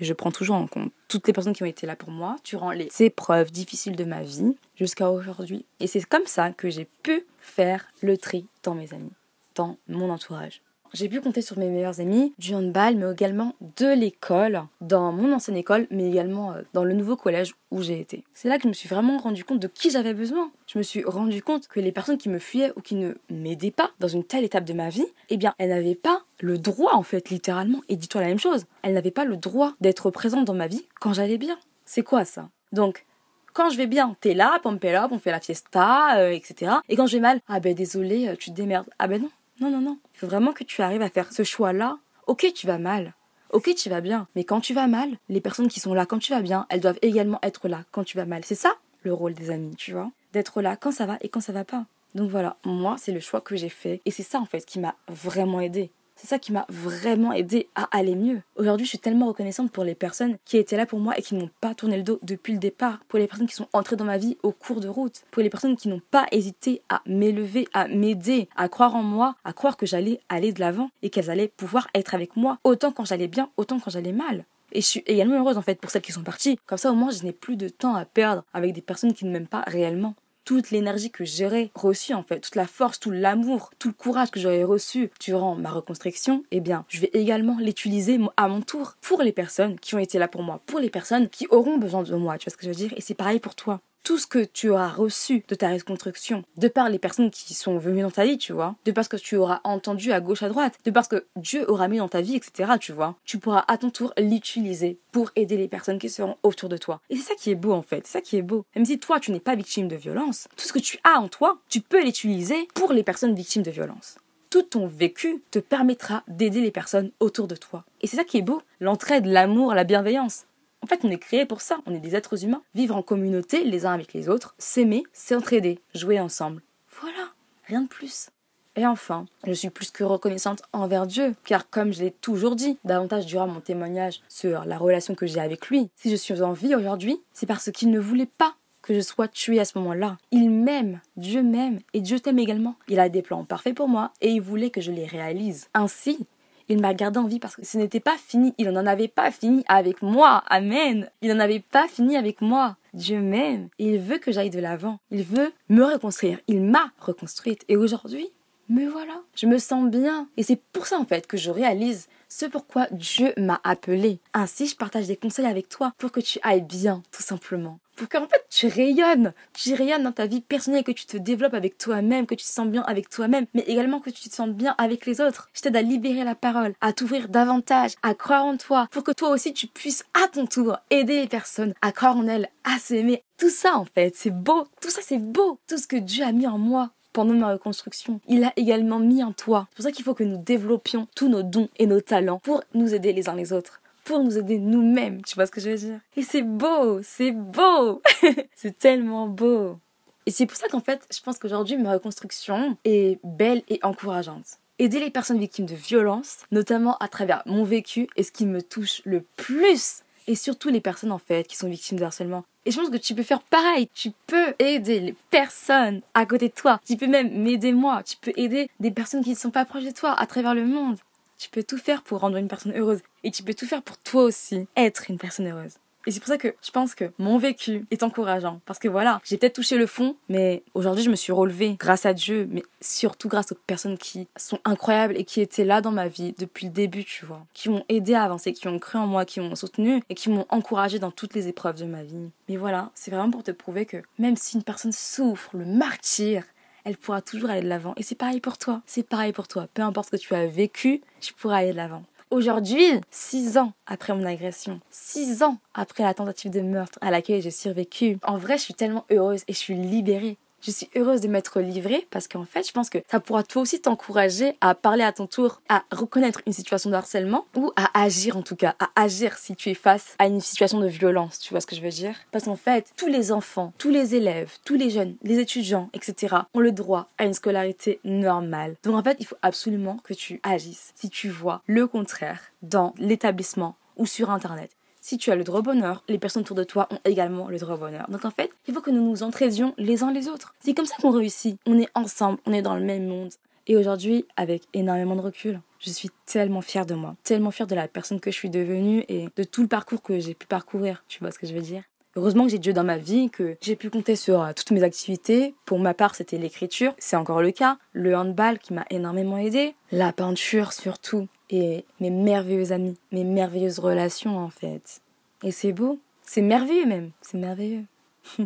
je 0.00 0.12
prends 0.12 0.32
toujours 0.32 0.56
en 0.56 0.66
compte 0.66 0.92
toutes 1.08 1.26
les 1.26 1.32
personnes 1.32 1.52
qui 1.52 1.62
ont 1.62 1.66
été 1.66 1.86
là 1.86 1.96
pour 1.96 2.10
moi 2.10 2.36
durant 2.44 2.70
les 2.70 2.88
épreuves 3.00 3.50
difficiles 3.50 3.96
de 3.96 4.04
ma 4.04 4.22
vie 4.22 4.54
jusqu'à 4.76 5.10
aujourd'hui. 5.10 5.66
Et 5.80 5.86
c'est 5.86 6.04
comme 6.04 6.26
ça 6.26 6.52
que 6.52 6.70
j'ai 6.70 6.86
pu 7.02 7.26
faire 7.40 7.86
le 8.00 8.16
tri 8.16 8.46
dans 8.62 8.74
mes 8.74 8.94
amis, 8.94 9.12
dans 9.56 9.76
mon 9.88 10.10
entourage. 10.10 10.62
J'ai 10.92 11.08
pu 11.08 11.20
compter 11.20 11.40
sur 11.40 11.56
mes 11.56 11.68
meilleurs 11.68 12.00
amis 12.00 12.34
du 12.38 12.52
handball, 12.54 12.96
mais 12.96 13.12
également 13.12 13.54
de 13.78 13.94
l'école, 13.94 14.64
dans 14.80 15.12
mon 15.12 15.32
ancienne 15.32 15.56
école, 15.56 15.86
mais 15.90 16.08
également 16.08 16.52
euh, 16.52 16.62
dans 16.72 16.82
le 16.82 16.94
nouveau 16.94 17.16
collège 17.16 17.54
où 17.70 17.80
j'ai 17.80 18.00
été. 18.00 18.24
C'est 18.34 18.48
là 18.48 18.56
que 18.56 18.64
je 18.64 18.68
me 18.68 18.72
suis 18.72 18.88
vraiment 18.88 19.18
rendu 19.18 19.44
compte 19.44 19.60
de 19.60 19.68
qui 19.68 19.90
j'avais 19.90 20.14
besoin. 20.14 20.50
Je 20.66 20.78
me 20.78 20.82
suis 20.82 21.04
rendu 21.04 21.42
compte 21.42 21.68
que 21.68 21.78
les 21.78 21.92
personnes 21.92 22.18
qui 22.18 22.28
me 22.28 22.40
fuyaient 22.40 22.72
ou 22.76 22.80
qui 22.80 22.96
ne 22.96 23.14
m'aidaient 23.30 23.70
pas 23.70 23.92
dans 24.00 24.08
une 24.08 24.24
telle 24.24 24.44
étape 24.44 24.64
de 24.64 24.72
ma 24.72 24.88
vie, 24.88 25.06
eh 25.28 25.36
bien, 25.36 25.54
elles 25.58 25.68
n'avaient 25.68 25.94
pas 25.94 26.22
le 26.40 26.58
droit, 26.58 26.94
en 26.94 27.04
fait, 27.04 27.30
littéralement. 27.30 27.82
Et 27.88 27.94
dis-toi 27.94 28.20
la 28.20 28.26
même 28.26 28.40
chose, 28.40 28.64
elles 28.82 28.94
n'avaient 28.94 29.12
pas 29.12 29.24
le 29.24 29.36
droit 29.36 29.74
d'être 29.80 30.10
présentes 30.10 30.44
dans 30.44 30.54
ma 30.54 30.66
vie 30.66 30.86
quand 31.00 31.12
j'allais 31.12 31.38
bien. 31.38 31.56
C'est 31.84 32.02
quoi 32.02 32.24
ça? 32.24 32.48
Donc, 32.72 33.04
quand 33.52 33.70
je 33.70 33.76
vais 33.76 33.86
bien, 33.86 34.16
t'es 34.20 34.34
là, 34.34 34.58
pompe 34.62 34.84
on 35.10 35.18
fait 35.18 35.30
la 35.30 35.40
fiesta, 35.40 36.18
euh, 36.18 36.30
etc. 36.30 36.72
Et 36.88 36.96
quand 36.96 37.06
je 37.06 37.16
vais 37.16 37.20
mal, 37.20 37.40
ah 37.48 37.60
ben 37.60 37.74
désolé, 37.74 38.28
euh, 38.28 38.36
tu 38.38 38.50
te 38.50 38.56
démerdes. 38.56 38.88
Ah 38.98 39.08
ben 39.08 39.22
non, 39.22 39.30
non, 39.60 39.70
non, 39.70 39.80
non. 39.80 39.98
Il 40.14 40.18
faut 40.18 40.26
vraiment 40.26 40.52
que 40.52 40.64
tu 40.64 40.80
arrives 40.80 41.02
à 41.02 41.10
faire 41.10 41.32
ce 41.32 41.42
choix-là. 41.42 41.98
Ok, 42.26 42.50
tu 42.54 42.66
vas 42.66 42.78
mal. 42.78 43.14
Ok, 43.50 43.74
tu 43.74 43.90
vas 43.90 44.00
bien. 44.00 44.26
Mais 44.34 44.44
quand 44.44 44.60
tu 44.60 44.72
vas 44.72 44.86
mal, 44.86 45.18
les 45.28 45.40
personnes 45.40 45.68
qui 45.68 45.80
sont 45.80 45.92
là 45.92 46.06
quand 46.06 46.18
tu 46.18 46.32
vas 46.32 46.40
bien, 46.40 46.66
elles 46.70 46.80
doivent 46.80 46.98
également 47.02 47.38
être 47.42 47.68
là 47.68 47.84
quand 47.90 48.04
tu 48.04 48.16
vas 48.16 48.24
mal. 48.24 48.42
C'est 48.44 48.54
ça 48.54 48.74
le 49.02 49.12
rôle 49.12 49.34
des 49.34 49.50
amis, 49.50 49.74
tu 49.76 49.92
vois. 49.92 50.10
D'être 50.32 50.62
là 50.62 50.76
quand 50.76 50.92
ça 50.92 51.06
va 51.06 51.18
et 51.20 51.28
quand 51.28 51.40
ça 51.40 51.52
va 51.52 51.64
pas. 51.64 51.84
Donc 52.14 52.30
voilà, 52.30 52.56
moi, 52.64 52.96
c'est 52.98 53.12
le 53.12 53.20
choix 53.20 53.40
que 53.40 53.56
j'ai 53.56 53.68
fait. 53.68 54.00
Et 54.04 54.10
c'est 54.10 54.22
ça, 54.22 54.38
en 54.40 54.44
fait, 54.44 54.64
qui 54.64 54.80
m'a 54.80 54.94
vraiment 55.08 55.60
aidé. 55.60 55.90
C'est 56.20 56.26
ça 56.26 56.38
qui 56.38 56.52
m'a 56.52 56.66
vraiment 56.68 57.32
aidé 57.32 57.70
à 57.74 57.84
aller 57.96 58.14
mieux. 58.14 58.42
Aujourd'hui, 58.54 58.84
je 58.84 58.90
suis 58.90 58.98
tellement 58.98 59.28
reconnaissante 59.28 59.72
pour 59.72 59.84
les 59.84 59.94
personnes 59.94 60.36
qui 60.44 60.58
étaient 60.58 60.76
là 60.76 60.84
pour 60.84 60.98
moi 60.98 61.16
et 61.16 61.22
qui 61.22 61.34
n'ont 61.34 61.48
pas 61.62 61.74
tourné 61.74 61.96
le 61.96 62.02
dos 62.02 62.18
depuis 62.22 62.52
le 62.52 62.58
départ, 62.58 63.00
pour 63.08 63.18
les 63.18 63.26
personnes 63.26 63.46
qui 63.46 63.54
sont 63.54 63.68
entrées 63.72 63.96
dans 63.96 64.04
ma 64.04 64.18
vie 64.18 64.36
au 64.42 64.52
cours 64.52 64.80
de 64.80 64.88
route, 64.88 65.22
pour 65.30 65.42
les 65.42 65.48
personnes 65.48 65.78
qui 65.78 65.88
n'ont 65.88 66.02
pas 66.10 66.26
hésité 66.30 66.82
à 66.90 67.00
m'élever, 67.06 67.66
à 67.72 67.88
m'aider, 67.88 68.50
à 68.54 68.68
croire 68.68 68.96
en 68.96 69.02
moi, 69.02 69.34
à 69.44 69.54
croire 69.54 69.78
que 69.78 69.86
j'allais 69.86 70.20
aller 70.28 70.52
de 70.52 70.60
l'avant 70.60 70.90
et 71.00 71.08
qu'elles 71.08 71.30
allaient 71.30 71.48
pouvoir 71.48 71.88
être 71.94 72.14
avec 72.14 72.36
moi, 72.36 72.58
autant 72.64 72.92
quand 72.92 73.06
j'allais 73.06 73.26
bien, 73.26 73.48
autant 73.56 73.80
quand 73.80 73.90
j'allais 73.90 74.12
mal. 74.12 74.44
Et 74.72 74.82
je 74.82 74.86
suis 74.86 75.02
également 75.06 75.38
heureuse 75.38 75.56
en 75.56 75.62
fait 75.62 75.80
pour 75.80 75.90
celles 75.90 76.02
qui 76.02 76.12
sont 76.12 76.22
parties. 76.22 76.58
Comme 76.66 76.76
ça 76.76 76.92
au 76.92 76.94
moins 76.94 77.10
je 77.10 77.24
n'ai 77.24 77.32
plus 77.32 77.56
de 77.56 77.70
temps 77.70 77.94
à 77.94 78.04
perdre 78.04 78.44
avec 78.52 78.74
des 78.74 78.82
personnes 78.82 79.14
qui 79.14 79.24
ne 79.24 79.30
m'aiment 79.30 79.48
pas 79.48 79.64
réellement 79.66 80.14
toute 80.50 80.72
l'énergie 80.72 81.12
que 81.12 81.24
j'aurais 81.24 81.70
reçue 81.76 82.12
en 82.12 82.24
fait, 82.24 82.40
toute 82.40 82.56
la 82.56 82.66
force, 82.66 82.98
tout 82.98 83.12
l'amour, 83.12 83.70
tout 83.78 83.86
le 83.86 83.94
courage 83.94 84.32
que 84.32 84.40
j'aurais 84.40 84.64
reçu 84.64 85.12
durant 85.20 85.54
ma 85.54 85.70
reconstruction, 85.70 86.42
eh 86.50 86.58
bien, 86.58 86.84
je 86.88 87.00
vais 87.00 87.10
également 87.12 87.56
l'utiliser 87.60 88.18
à 88.36 88.48
mon 88.48 88.60
tour 88.60 88.96
pour 89.00 89.22
les 89.22 89.30
personnes 89.30 89.78
qui 89.78 89.94
ont 89.94 90.00
été 90.00 90.18
là 90.18 90.26
pour 90.26 90.42
moi, 90.42 90.60
pour 90.66 90.80
les 90.80 90.90
personnes 90.90 91.28
qui 91.28 91.46
auront 91.50 91.78
besoin 91.78 92.02
de 92.02 92.16
moi, 92.16 92.36
tu 92.36 92.46
vois 92.46 92.50
ce 92.50 92.56
que 92.56 92.64
je 92.64 92.70
veux 92.70 92.74
dire? 92.74 92.92
Et 92.96 93.00
c'est 93.00 93.14
pareil 93.14 93.38
pour 93.38 93.54
toi 93.54 93.80
tout 94.02 94.18
ce 94.18 94.26
que 94.26 94.44
tu 94.44 94.70
auras 94.70 94.88
reçu 94.88 95.44
de 95.48 95.54
ta 95.54 95.70
reconstruction, 95.70 96.44
de 96.56 96.68
par 96.68 96.88
les 96.88 96.98
personnes 96.98 97.30
qui 97.30 97.54
sont 97.54 97.78
venues 97.78 98.02
dans 98.02 98.10
ta 98.10 98.24
vie, 98.24 98.38
tu 98.38 98.52
vois, 98.52 98.76
de 98.84 98.92
par 98.92 99.04
ce 99.04 99.08
que 99.08 99.16
tu 99.16 99.36
auras 99.36 99.60
entendu 99.64 100.12
à 100.12 100.20
gauche, 100.20 100.42
à 100.42 100.48
droite, 100.48 100.78
de 100.84 100.90
par 100.90 101.04
ce 101.04 101.10
que 101.10 101.26
Dieu 101.36 101.70
aura 101.70 101.88
mis 101.88 101.98
dans 101.98 102.08
ta 102.08 102.20
vie, 102.20 102.36
etc., 102.36 102.72
tu 102.80 102.92
vois, 102.92 103.16
tu 103.24 103.38
pourras 103.38 103.64
à 103.68 103.78
ton 103.78 103.90
tour 103.90 104.12
l'utiliser 104.18 104.98
pour 105.12 105.30
aider 105.36 105.56
les 105.56 105.68
personnes 105.68 105.98
qui 105.98 106.08
seront 106.08 106.36
autour 106.42 106.68
de 106.68 106.76
toi. 106.76 107.00
Et 107.10 107.16
c'est 107.16 107.28
ça 107.28 107.34
qui 107.34 107.50
est 107.50 107.54
beau 107.54 107.72
en 107.72 107.82
fait, 107.82 108.06
c'est 108.06 108.18
ça 108.18 108.20
qui 108.20 108.36
est 108.36 108.42
beau. 108.42 108.64
Même 108.74 108.84
si 108.84 108.98
toi 108.98 109.20
tu 109.20 109.32
n'es 109.32 109.40
pas 109.40 109.54
victime 109.54 109.88
de 109.88 109.96
violence, 109.96 110.48
tout 110.56 110.66
ce 110.66 110.72
que 110.72 110.78
tu 110.78 110.98
as 111.04 111.18
en 111.18 111.28
toi, 111.28 111.58
tu 111.68 111.80
peux 111.80 112.02
l'utiliser 112.02 112.68
pour 112.74 112.92
les 112.92 113.02
personnes 113.02 113.34
victimes 113.34 113.62
de 113.62 113.70
violence 113.70 114.16
tout 114.50 114.62
ton 114.62 114.88
vécu 114.88 115.42
te 115.52 115.60
permettra 115.60 116.24
d'aider 116.28 116.60
les 116.60 116.72
personnes 116.72 117.12
autour 117.20 117.46
de 117.46 117.54
toi. 117.54 117.84
Et 118.00 118.06
c'est 118.06 118.16
ça 118.16 118.24
qui 118.24 118.36
est 118.36 118.42
beau, 118.42 118.60
l'entraide, 118.80 119.26
l'amour, 119.26 119.74
la 119.74 119.84
bienveillance. 119.84 120.46
En 120.82 120.86
fait, 120.86 121.00
on 121.04 121.10
est 121.10 121.18
créé 121.18 121.44
pour 121.44 121.60
ça, 121.60 121.78
on 121.86 121.94
est 121.94 122.00
des 122.00 122.16
êtres 122.16 122.44
humains. 122.44 122.62
Vivre 122.74 122.96
en 122.96 123.02
communauté 123.02 123.64
les 123.64 123.86
uns 123.86 123.92
avec 123.92 124.12
les 124.12 124.28
autres, 124.28 124.54
s'aimer, 124.58 125.02
s'entraider, 125.12 125.80
jouer 125.94 126.20
ensemble. 126.20 126.62
Voilà, 127.00 127.32
rien 127.66 127.82
de 127.82 127.88
plus. 127.88 128.30
Et 128.76 128.86
enfin, 128.86 129.26
je 129.46 129.52
suis 129.52 129.68
plus 129.68 129.90
que 129.90 130.04
reconnaissante 130.04 130.62
envers 130.72 131.06
Dieu, 131.06 131.34
car 131.44 131.68
comme 131.68 131.92
je 131.92 132.02
l'ai 132.02 132.12
toujours 132.12 132.56
dit, 132.56 132.78
davantage 132.84 133.26
durant 133.26 133.48
mon 133.48 133.60
témoignage 133.60 134.20
sur 134.28 134.64
la 134.64 134.78
relation 134.78 135.14
que 135.14 135.26
j'ai 135.26 135.40
avec 135.40 135.68
lui, 135.68 135.90
si 135.96 136.10
je 136.10 136.16
suis 136.16 136.40
en 136.40 136.52
vie 136.52 136.74
aujourd'hui, 136.74 137.20
c'est 137.32 137.46
parce 137.46 137.70
qu'il 137.72 137.90
ne 137.90 137.98
voulait 137.98 138.26
pas 138.26 138.54
que 138.82 138.94
je 138.94 139.00
sois 139.00 139.28
tuée 139.28 139.60
à 139.60 139.64
ce 139.64 139.76
moment-là. 139.78 140.16
Il 140.30 140.50
m'aime, 140.50 141.00
Dieu 141.16 141.42
m'aime, 141.42 141.80
et 141.92 142.00
Dieu 142.00 142.20
t'aime 142.20 142.38
également. 142.38 142.76
Il 142.88 143.00
a 143.00 143.08
des 143.08 143.22
plans 143.22 143.44
parfaits 143.44 143.74
pour 143.74 143.88
moi, 143.88 144.12
et 144.20 144.30
il 144.30 144.40
voulait 144.40 144.70
que 144.70 144.80
je 144.80 144.92
les 144.92 145.06
réalise. 145.06 145.68
Ainsi, 145.74 146.26
il 146.70 146.80
m'a 146.80 146.94
gardé 146.94 147.18
en 147.18 147.26
vie 147.26 147.40
parce 147.40 147.56
que 147.56 147.66
ce 147.66 147.76
n'était 147.76 148.00
pas 148.00 148.16
fini. 148.16 148.54
Il 148.56 148.70
n'en 148.70 148.86
avait 148.86 149.08
pas 149.08 149.30
fini 149.30 149.64
avec 149.66 150.02
moi. 150.02 150.44
Amen. 150.48 151.10
Il 151.20 151.30
n'en 151.30 151.40
avait 151.40 151.60
pas 151.60 151.88
fini 151.88 152.16
avec 152.16 152.40
moi. 152.40 152.76
Dieu 152.94 153.20
m'aime 153.20 153.68
il 153.78 153.98
veut 153.98 154.18
que 154.18 154.32
j'aille 154.32 154.50
de 154.50 154.60
l'avant. 154.60 154.98
Il 155.10 155.24
veut 155.24 155.52
me 155.68 155.84
reconstruire. 155.84 156.38
Il 156.46 156.62
m'a 156.62 156.92
reconstruite. 156.98 157.64
Et 157.68 157.76
aujourd'hui, 157.76 158.30
me 158.70 158.88
voilà. 158.88 159.20
Je 159.34 159.46
me 159.46 159.58
sens 159.58 159.90
bien. 159.90 160.28
Et 160.36 160.42
c'est 160.42 160.60
pour 160.72 160.86
ça 160.86 160.98
en 160.98 161.04
fait 161.04 161.26
que 161.26 161.36
je 161.36 161.50
réalise 161.50 162.08
ce 162.28 162.46
pourquoi 162.46 162.86
Dieu 162.92 163.32
m'a 163.36 163.60
appelé. 163.64 164.20
Ainsi, 164.32 164.66
je 164.66 164.76
partage 164.76 165.08
des 165.08 165.16
conseils 165.16 165.46
avec 165.46 165.68
toi 165.68 165.92
pour 165.98 166.12
que 166.12 166.20
tu 166.20 166.38
ailles 166.42 166.62
bien, 166.62 167.02
tout 167.10 167.22
simplement 167.22 167.80
pour 168.00 168.08
qu'en 168.08 168.26
fait 168.26 168.46
tu 168.48 168.66
rayonnes, 168.66 169.34
tu 169.52 169.74
rayonnes 169.74 170.04
dans 170.04 170.12
ta 170.12 170.24
vie 170.24 170.40
personnelle, 170.40 170.84
que 170.84 170.90
tu 170.90 171.04
te 171.04 171.18
développes 171.18 171.52
avec 171.52 171.76
toi-même, 171.76 172.24
que 172.24 172.34
tu 172.34 172.46
te 172.46 172.50
sens 172.50 172.66
bien 172.66 172.80
avec 172.84 173.10
toi-même, 173.10 173.44
mais 173.52 173.60
également 173.66 174.00
que 174.00 174.08
tu 174.08 174.26
te 174.26 174.34
sens 174.34 174.48
bien 174.48 174.74
avec 174.78 175.04
les 175.04 175.20
autres. 175.20 175.50
Je 175.52 175.60
t'aide 175.60 175.76
à 175.76 175.82
libérer 175.82 176.24
la 176.24 176.34
parole, 176.34 176.72
à 176.80 176.94
t'ouvrir 176.94 177.28
davantage, 177.28 177.92
à 178.02 178.14
croire 178.14 178.46
en 178.46 178.56
toi, 178.56 178.88
pour 178.90 179.04
que 179.04 179.12
toi 179.12 179.28
aussi 179.28 179.52
tu 179.52 179.66
puisses 179.66 180.02
à 180.14 180.28
ton 180.28 180.46
tour 180.46 180.78
aider 180.88 181.20
les 181.20 181.28
personnes 181.28 181.74
à 181.82 181.92
croire 181.92 182.16
en 182.16 182.26
elles, 182.26 182.48
à 182.64 182.78
s'aimer. 182.78 183.22
Tout 183.36 183.50
ça 183.50 183.76
en 183.76 183.84
fait, 183.84 184.16
c'est 184.16 184.30
beau, 184.30 184.66
tout 184.80 184.88
ça 184.88 185.02
c'est 185.02 185.18
beau, 185.18 185.58
tout 185.68 185.76
ce 185.76 185.86
que 185.86 185.96
Dieu 185.96 186.24
a 186.24 186.32
mis 186.32 186.46
en 186.46 186.56
moi 186.56 186.92
pendant 187.12 187.34
ma 187.34 187.52
reconstruction. 187.52 188.20
Il 188.28 188.44
a 188.44 188.52
également 188.56 188.98
mis 188.98 189.22
en 189.22 189.32
toi. 189.32 189.66
C'est 189.70 189.76
pour 189.76 189.84
ça 189.84 189.92
qu'il 189.92 190.04
faut 190.04 190.14
que 190.14 190.24
nous 190.24 190.38
développions 190.38 191.08
tous 191.14 191.28
nos 191.28 191.42
dons 191.42 191.68
et 191.78 191.86
nos 191.86 192.00
talents 192.00 192.40
pour 192.42 192.62
nous 192.74 192.94
aider 192.94 193.12
les 193.12 193.28
uns 193.28 193.34
les 193.34 193.52
autres 193.52 193.80
pour 194.04 194.24
nous 194.24 194.38
aider 194.38 194.58
nous-mêmes, 194.58 195.22
tu 195.22 195.36
vois 195.36 195.46
ce 195.46 195.52
que 195.52 195.60
je 195.60 195.70
veux 195.70 195.76
dire? 195.76 196.00
Et 196.16 196.22
c'est 196.22 196.42
beau, 196.42 197.00
c'est 197.02 197.30
beau, 197.30 198.02
c'est 198.56 198.76
tellement 198.76 199.28
beau. 199.28 199.78
Et 200.26 200.32
c'est 200.32 200.46
pour 200.46 200.56
ça 200.56 200.68
qu'en 200.68 200.80
fait, 200.80 201.06
je 201.14 201.20
pense 201.20 201.38
qu'aujourd'hui, 201.38 201.76
ma 201.76 201.92
reconstruction 201.92 202.76
est 202.84 203.20
belle 203.24 203.62
et 203.68 203.78
encourageante. 203.82 204.58
aider 204.78 204.98
les 204.98 205.10
personnes 205.10 205.38
victimes 205.38 205.66
de 205.66 205.74
violences, 205.74 206.38
notamment 206.50 206.96
à 206.98 207.08
travers 207.08 207.42
mon 207.46 207.64
vécu 207.64 208.08
et 208.16 208.22
ce 208.22 208.32
qui 208.32 208.46
me 208.46 208.62
touche 208.62 209.02
le 209.04 209.20
plus 209.36 210.02
et 210.30 210.36
surtout 210.36 210.68
les 210.68 210.80
personnes 210.80 211.10
en 211.10 211.18
fait 211.18 211.44
qui 211.44 211.56
sont 211.56 211.68
victimes 211.68 211.98
de 211.98 212.04
harcèlement. 212.04 212.44
Et 212.64 212.70
je 212.70 212.78
pense 212.78 212.88
que 212.88 212.96
tu 212.96 213.16
peux 213.16 213.24
faire 213.24 213.42
pareil. 213.42 213.88
Tu 213.94 214.12
peux 214.28 214.54
aider 214.60 215.00
les 215.00 215.16
personnes 215.30 216.02
à 216.14 216.24
côté 216.24 216.48
de 216.48 216.54
toi. 216.54 216.80
Tu 216.86 216.96
peux 216.96 217.08
même 217.08 217.42
m'aider 217.42 217.72
moi. 217.72 218.04
Tu 218.04 218.16
peux 218.16 218.32
aider 218.36 218.70
des 218.78 218.92
personnes 218.92 219.24
qui 219.24 219.30
ne 219.30 219.34
sont 219.34 219.50
pas 219.50 219.64
proches 219.64 219.82
de 219.82 219.90
toi 219.90 220.12
à 220.12 220.26
travers 220.26 220.54
le 220.54 220.64
monde. 220.64 220.98
Tu 221.36 221.50
peux 221.50 221.64
tout 221.64 221.78
faire 221.78 222.02
pour 222.04 222.20
rendre 222.20 222.36
une 222.36 222.46
personne 222.46 222.76
heureuse. 222.76 223.00
Et 223.24 223.32
tu 223.32 223.42
peux 223.42 223.54
tout 223.54 223.66
faire 223.66 223.82
pour 223.82 223.98
toi 223.98 224.22
aussi 224.22 224.68
être 224.76 225.10
une 225.10 225.18
personne 225.18 225.48
heureuse. 225.48 225.74
Et 226.06 226.10
c'est 226.10 226.20
pour 226.20 226.28
ça 226.28 226.38
que 226.38 226.54
je 226.62 226.70
pense 226.70 226.94
que 226.94 227.12
mon 227.18 227.38
vécu 227.38 227.86
est 227.90 228.02
encourageant. 228.02 228.60
Parce 228.64 228.78
que 228.78 228.88
voilà, 228.88 229.20
j'ai 229.24 229.36
peut-être 229.36 229.54
touché 229.54 229.76
le 229.76 229.86
fond, 229.86 230.16
mais 230.28 230.62
aujourd'hui 230.74 231.04
je 231.04 231.10
me 231.10 231.16
suis 231.16 231.32
relevée 231.32 231.76
grâce 231.78 232.06
à 232.06 232.14
Dieu, 232.14 232.48
mais 232.50 232.62
surtout 232.80 233.28
grâce 233.28 233.52
aux 233.52 233.58
personnes 233.66 233.98
qui 233.98 234.28
sont 234.36 234.58
incroyables 234.64 235.16
et 235.16 235.24
qui 235.24 235.40
étaient 235.40 235.64
là 235.64 235.80
dans 235.80 235.92
ma 235.92 236.08
vie 236.08 236.34
depuis 236.38 236.66
le 236.66 236.72
début, 236.72 237.04
tu 237.04 237.26
vois. 237.26 237.44
Qui 237.52 237.68
m'ont 237.68 237.84
aidé 237.88 238.14
à 238.14 238.24
avancer, 238.24 238.52
qui 238.52 238.68
ont 238.68 238.78
cru 238.78 238.98
en 238.98 239.06
moi, 239.06 239.24
qui 239.24 239.40
m'ont 239.40 239.54
soutenu 239.54 240.02
et 240.08 240.14
qui 240.14 240.30
m'ont 240.30 240.46
encouragé 240.48 240.98
dans 240.98 241.10
toutes 241.10 241.34
les 241.34 241.48
épreuves 241.48 241.78
de 241.78 241.86
ma 241.86 242.02
vie. 242.02 242.30
Mais 242.48 242.56
voilà, 242.56 242.90
c'est 242.94 243.10
vraiment 243.10 243.30
pour 243.30 243.42
te 243.42 243.50
prouver 243.50 243.86
que 243.86 243.98
même 244.18 244.36
si 244.36 244.56
une 244.56 244.62
personne 244.62 244.92
souffre, 244.92 245.56
le 245.56 245.66
martyr, 245.66 246.44
elle 246.84 246.96
pourra 246.96 247.20
toujours 247.22 247.50
aller 247.50 247.62
de 247.62 247.68
l'avant. 247.68 247.94
Et 247.96 248.02
c'est 248.02 248.14
pareil 248.14 248.40
pour 248.40 248.58
toi. 248.58 248.82
C'est 248.86 249.06
pareil 249.06 249.32
pour 249.32 249.48
toi. 249.48 249.68
Peu 249.74 249.82
importe 249.82 250.06
ce 250.06 250.16
que 250.16 250.22
tu 250.22 250.34
as 250.34 250.46
vécu, 250.46 251.02
tu 251.20 251.34
pourras 251.34 251.58
aller 251.58 251.72
de 251.72 251.76
l'avant. 251.76 252.02
Aujourd'hui, 252.30 252.84
six 253.10 253.58
ans 253.58 253.72
après 253.86 254.14
mon 254.14 254.24
agression, 254.24 254.78
six 254.88 255.42
ans 255.42 255.58
après 255.74 256.04
la 256.04 256.14
tentative 256.14 256.52
de 256.52 256.60
meurtre 256.60 256.96
à 257.00 257.10
laquelle 257.10 257.42
j'ai 257.42 257.50
survécu, 257.50 258.18
en 258.22 258.36
vrai, 258.36 258.56
je 258.56 258.62
suis 258.62 258.74
tellement 258.74 259.04
heureuse 259.10 259.42
et 259.48 259.52
je 259.52 259.58
suis 259.58 259.74
libérée. 259.74 260.38
Je 260.62 260.70
suis 260.70 260.90
heureuse 260.94 261.22
de 261.22 261.28
m'être 261.28 261.60
livrée 261.60 262.06
parce 262.10 262.28
qu'en 262.28 262.44
fait, 262.44 262.66
je 262.66 262.72
pense 262.72 262.90
que 262.90 262.98
ça 263.10 263.18
pourra 263.18 263.42
toi 263.42 263.62
aussi 263.62 263.80
t'encourager 263.80 264.56
à 264.60 264.74
parler 264.74 265.02
à 265.02 265.12
ton 265.12 265.26
tour, 265.26 265.62
à 265.70 265.84
reconnaître 265.90 266.42
une 266.46 266.52
situation 266.52 266.90
de 266.90 266.94
harcèlement 266.94 267.46
ou 267.56 267.72
à 267.76 268.02
agir 268.02 268.36
en 268.36 268.42
tout 268.42 268.56
cas, 268.56 268.74
à 268.78 268.90
agir 268.94 269.38
si 269.38 269.56
tu 269.56 269.70
es 269.70 269.74
face 269.74 270.14
à 270.18 270.26
une 270.26 270.40
situation 270.40 270.78
de 270.80 270.86
violence, 270.86 271.38
tu 271.38 271.54
vois 271.54 271.62
ce 271.62 271.66
que 271.66 271.76
je 271.76 271.80
veux 271.80 271.88
dire? 271.88 272.14
Parce 272.30 272.44
qu'en 272.44 272.56
fait, 272.56 272.92
tous 272.96 273.06
les 273.06 273.32
enfants, 273.32 273.72
tous 273.78 273.90
les 273.90 274.14
élèves, 274.14 274.58
tous 274.64 274.74
les 274.76 274.90
jeunes, 274.90 275.16
les 275.22 275.38
étudiants, 275.38 275.88
etc. 275.94 276.36
ont 276.52 276.60
le 276.60 276.72
droit 276.72 277.08
à 277.16 277.24
une 277.24 277.34
scolarité 277.34 278.00
normale. 278.04 278.76
Donc 278.82 278.94
en 278.94 279.02
fait, 279.02 279.16
il 279.18 279.26
faut 279.26 279.36
absolument 279.40 279.96
que 280.04 280.12
tu 280.12 280.40
agisses 280.42 280.92
si 280.94 281.08
tu 281.08 281.30
vois 281.30 281.62
le 281.66 281.86
contraire 281.86 282.40
dans 282.62 282.94
l'établissement 282.98 283.76
ou 283.96 284.06
sur 284.06 284.30
Internet 284.30 284.70
si 285.00 285.18
tu 285.18 285.30
as 285.30 285.36
le 285.36 285.44
droit 285.44 285.60
au 285.60 285.62
bonheur, 285.62 286.04
les 286.08 286.18
personnes 286.18 286.42
autour 286.42 286.56
de 286.56 286.64
toi 286.64 286.88
ont 286.90 286.98
également 287.04 287.48
le 287.48 287.58
droit 287.58 287.74
au 287.74 287.78
bonheur. 287.78 288.08
Donc 288.10 288.24
en 288.24 288.30
fait, 288.30 288.50
il 288.68 288.74
faut 288.74 288.80
que 288.80 288.90
nous 288.90 289.08
nous 289.08 289.22
entraisions 289.22 289.74
les 289.78 290.02
uns 290.02 290.12
les 290.12 290.28
autres. 290.28 290.54
C'est 290.60 290.74
comme 290.74 290.86
ça 290.86 290.96
qu'on 291.00 291.10
réussit. 291.10 291.58
On 291.66 291.78
est 291.78 291.88
ensemble, 291.94 292.38
on 292.46 292.52
est 292.52 292.62
dans 292.62 292.76
le 292.76 292.84
même 292.84 293.06
monde. 293.06 293.32
Et 293.66 293.76
aujourd'hui, 293.76 294.24
avec 294.36 294.62
énormément 294.74 295.16
de 295.16 295.20
recul, 295.20 295.60
je 295.78 295.90
suis 295.90 296.10
tellement 296.26 296.60
fière 296.60 296.86
de 296.86 296.94
moi, 296.94 297.16
tellement 297.22 297.50
fière 297.50 297.66
de 297.66 297.74
la 297.74 297.88
personne 297.88 298.20
que 298.20 298.30
je 298.30 298.36
suis 298.36 298.50
devenue 298.50 299.04
et 299.08 299.28
de 299.36 299.44
tout 299.44 299.62
le 299.62 299.68
parcours 299.68 300.02
que 300.02 300.18
j'ai 300.18 300.34
pu 300.34 300.46
parcourir. 300.46 301.04
Tu 301.08 301.20
vois 301.20 301.30
ce 301.30 301.38
que 301.38 301.46
je 301.46 301.54
veux 301.54 301.60
dire? 301.60 301.82
Heureusement 302.16 302.44
que 302.44 302.50
j'ai 302.50 302.58
Dieu 302.58 302.72
dans 302.72 302.84
ma 302.84 302.98
vie, 302.98 303.30
que 303.30 303.56
j'ai 303.60 303.76
pu 303.76 303.88
compter 303.88 304.16
sur 304.16 304.42
euh, 304.42 304.52
toutes 304.54 304.72
mes 304.72 304.82
activités. 304.82 305.54
Pour 305.64 305.78
ma 305.78 305.94
part, 305.94 306.14
c'était 306.14 306.38
l'écriture, 306.38 306.92
c'est 306.98 307.16
encore 307.16 307.40
le 307.40 307.52
cas. 307.52 307.78
Le 307.92 308.16
handball 308.16 308.58
qui 308.58 308.74
m'a 308.74 308.84
énormément 308.90 309.38
aidé. 309.38 309.74
La 309.92 310.12
peinture 310.12 310.72
surtout 310.72 311.28
et 311.50 311.84
mes 312.00 312.10
merveilleux 312.10 312.72
amis, 312.72 312.96
mes 313.12 313.24
merveilleuses 313.24 313.78
relations 313.78 314.38
en 314.38 314.50
fait. 314.50 315.00
Et 315.42 315.52
c'est 315.52 315.72
beau, 315.72 315.98
c'est 316.22 316.42
merveilleux 316.42 316.86
même, 316.86 317.10
c'est 317.20 317.38
merveilleux. 317.38 317.84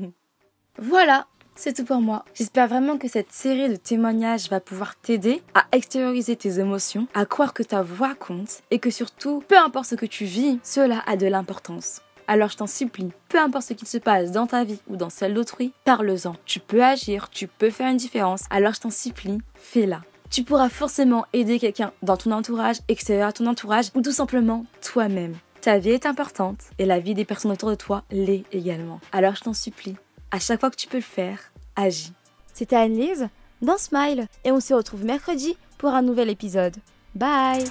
voilà, 0.78 1.26
c'est 1.54 1.74
tout 1.74 1.84
pour 1.84 2.00
moi. 2.00 2.24
J'espère 2.34 2.68
vraiment 2.68 2.98
que 2.98 3.08
cette 3.08 3.32
série 3.32 3.68
de 3.68 3.76
témoignages 3.76 4.48
va 4.48 4.60
pouvoir 4.60 4.96
t'aider 4.96 5.42
à 5.54 5.66
extérioriser 5.72 6.36
tes 6.36 6.60
émotions, 6.60 7.06
à 7.14 7.26
croire 7.26 7.54
que 7.54 7.62
ta 7.62 7.82
voix 7.82 8.14
compte 8.14 8.62
et 8.70 8.78
que 8.78 8.90
surtout, 8.90 9.42
peu 9.46 9.58
importe 9.58 9.86
ce 9.86 9.94
que 9.94 10.06
tu 10.06 10.24
vis, 10.24 10.58
cela 10.62 11.02
a 11.06 11.16
de 11.16 11.26
l'importance. 11.26 12.00
Alors 12.26 12.48
je 12.48 12.56
t'en 12.56 12.66
supplie, 12.66 13.12
peu 13.28 13.38
importe 13.38 13.66
ce 13.66 13.74
qu'il 13.74 13.88
se 13.88 13.98
passe 13.98 14.32
dans 14.32 14.46
ta 14.46 14.64
vie 14.64 14.80
ou 14.88 14.96
dans 14.96 15.10
celle 15.10 15.34
d'autrui, 15.34 15.72
parle-en. 15.84 16.34
Tu 16.46 16.60
peux 16.60 16.82
agir, 16.82 17.28
tu 17.30 17.46
peux 17.46 17.70
faire 17.70 17.90
une 17.90 17.96
différence. 17.96 18.44
Alors 18.50 18.74
je 18.74 18.80
t'en 18.80 18.90
supplie, 18.90 19.38
fais-la 19.54 20.00
tu 20.34 20.42
pourras 20.42 20.68
forcément 20.68 21.26
aider 21.32 21.60
quelqu'un 21.60 21.92
dans 22.02 22.16
ton 22.16 22.32
entourage, 22.32 22.78
extérieur 22.88 23.28
à 23.28 23.32
ton 23.32 23.46
entourage, 23.46 23.90
ou 23.94 24.02
tout 24.02 24.10
simplement 24.10 24.66
toi-même. 24.82 25.36
Ta 25.60 25.78
vie 25.78 25.90
est 25.90 26.06
importante 26.06 26.58
et 26.80 26.86
la 26.86 26.98
vie 26.98 27.14
des 27.14 27.24
personnes 27.24 27.52
autour 27.52 27.70
de 27.70 27.76
toi 27.76 28.02
l'est 28.10 28.42
également. 28.50 29.00
Alors 29.12 29.36
je 29.36 29.42
t'en 29.42 29.54
supplie, 29.54 29.96
à 30.32 30.40
chaque 30.40 30.58
fois 30.58 30.70
que 30.70 30.76
tu 30.76 30.88
peux 30.88 30.96
le 30.96 31.04
faire, 31.04 31.52
agis. 31.76 32.12
C'était 32.52 32.74
Anne-Lise 32.74 33.28
dans 33.62 33.78
Smile 33.78 34.26
et 34.44 34.50
on 34.50 34.58
se 34.58 34.74
retrouve 34.74 35.04
mercredi 35.04 35.56
pour 35.78 35.90
un 35.90 36.02
nouvel 36.02 36.28
épisode. 36.28 36.74
Bye 37.14 37.64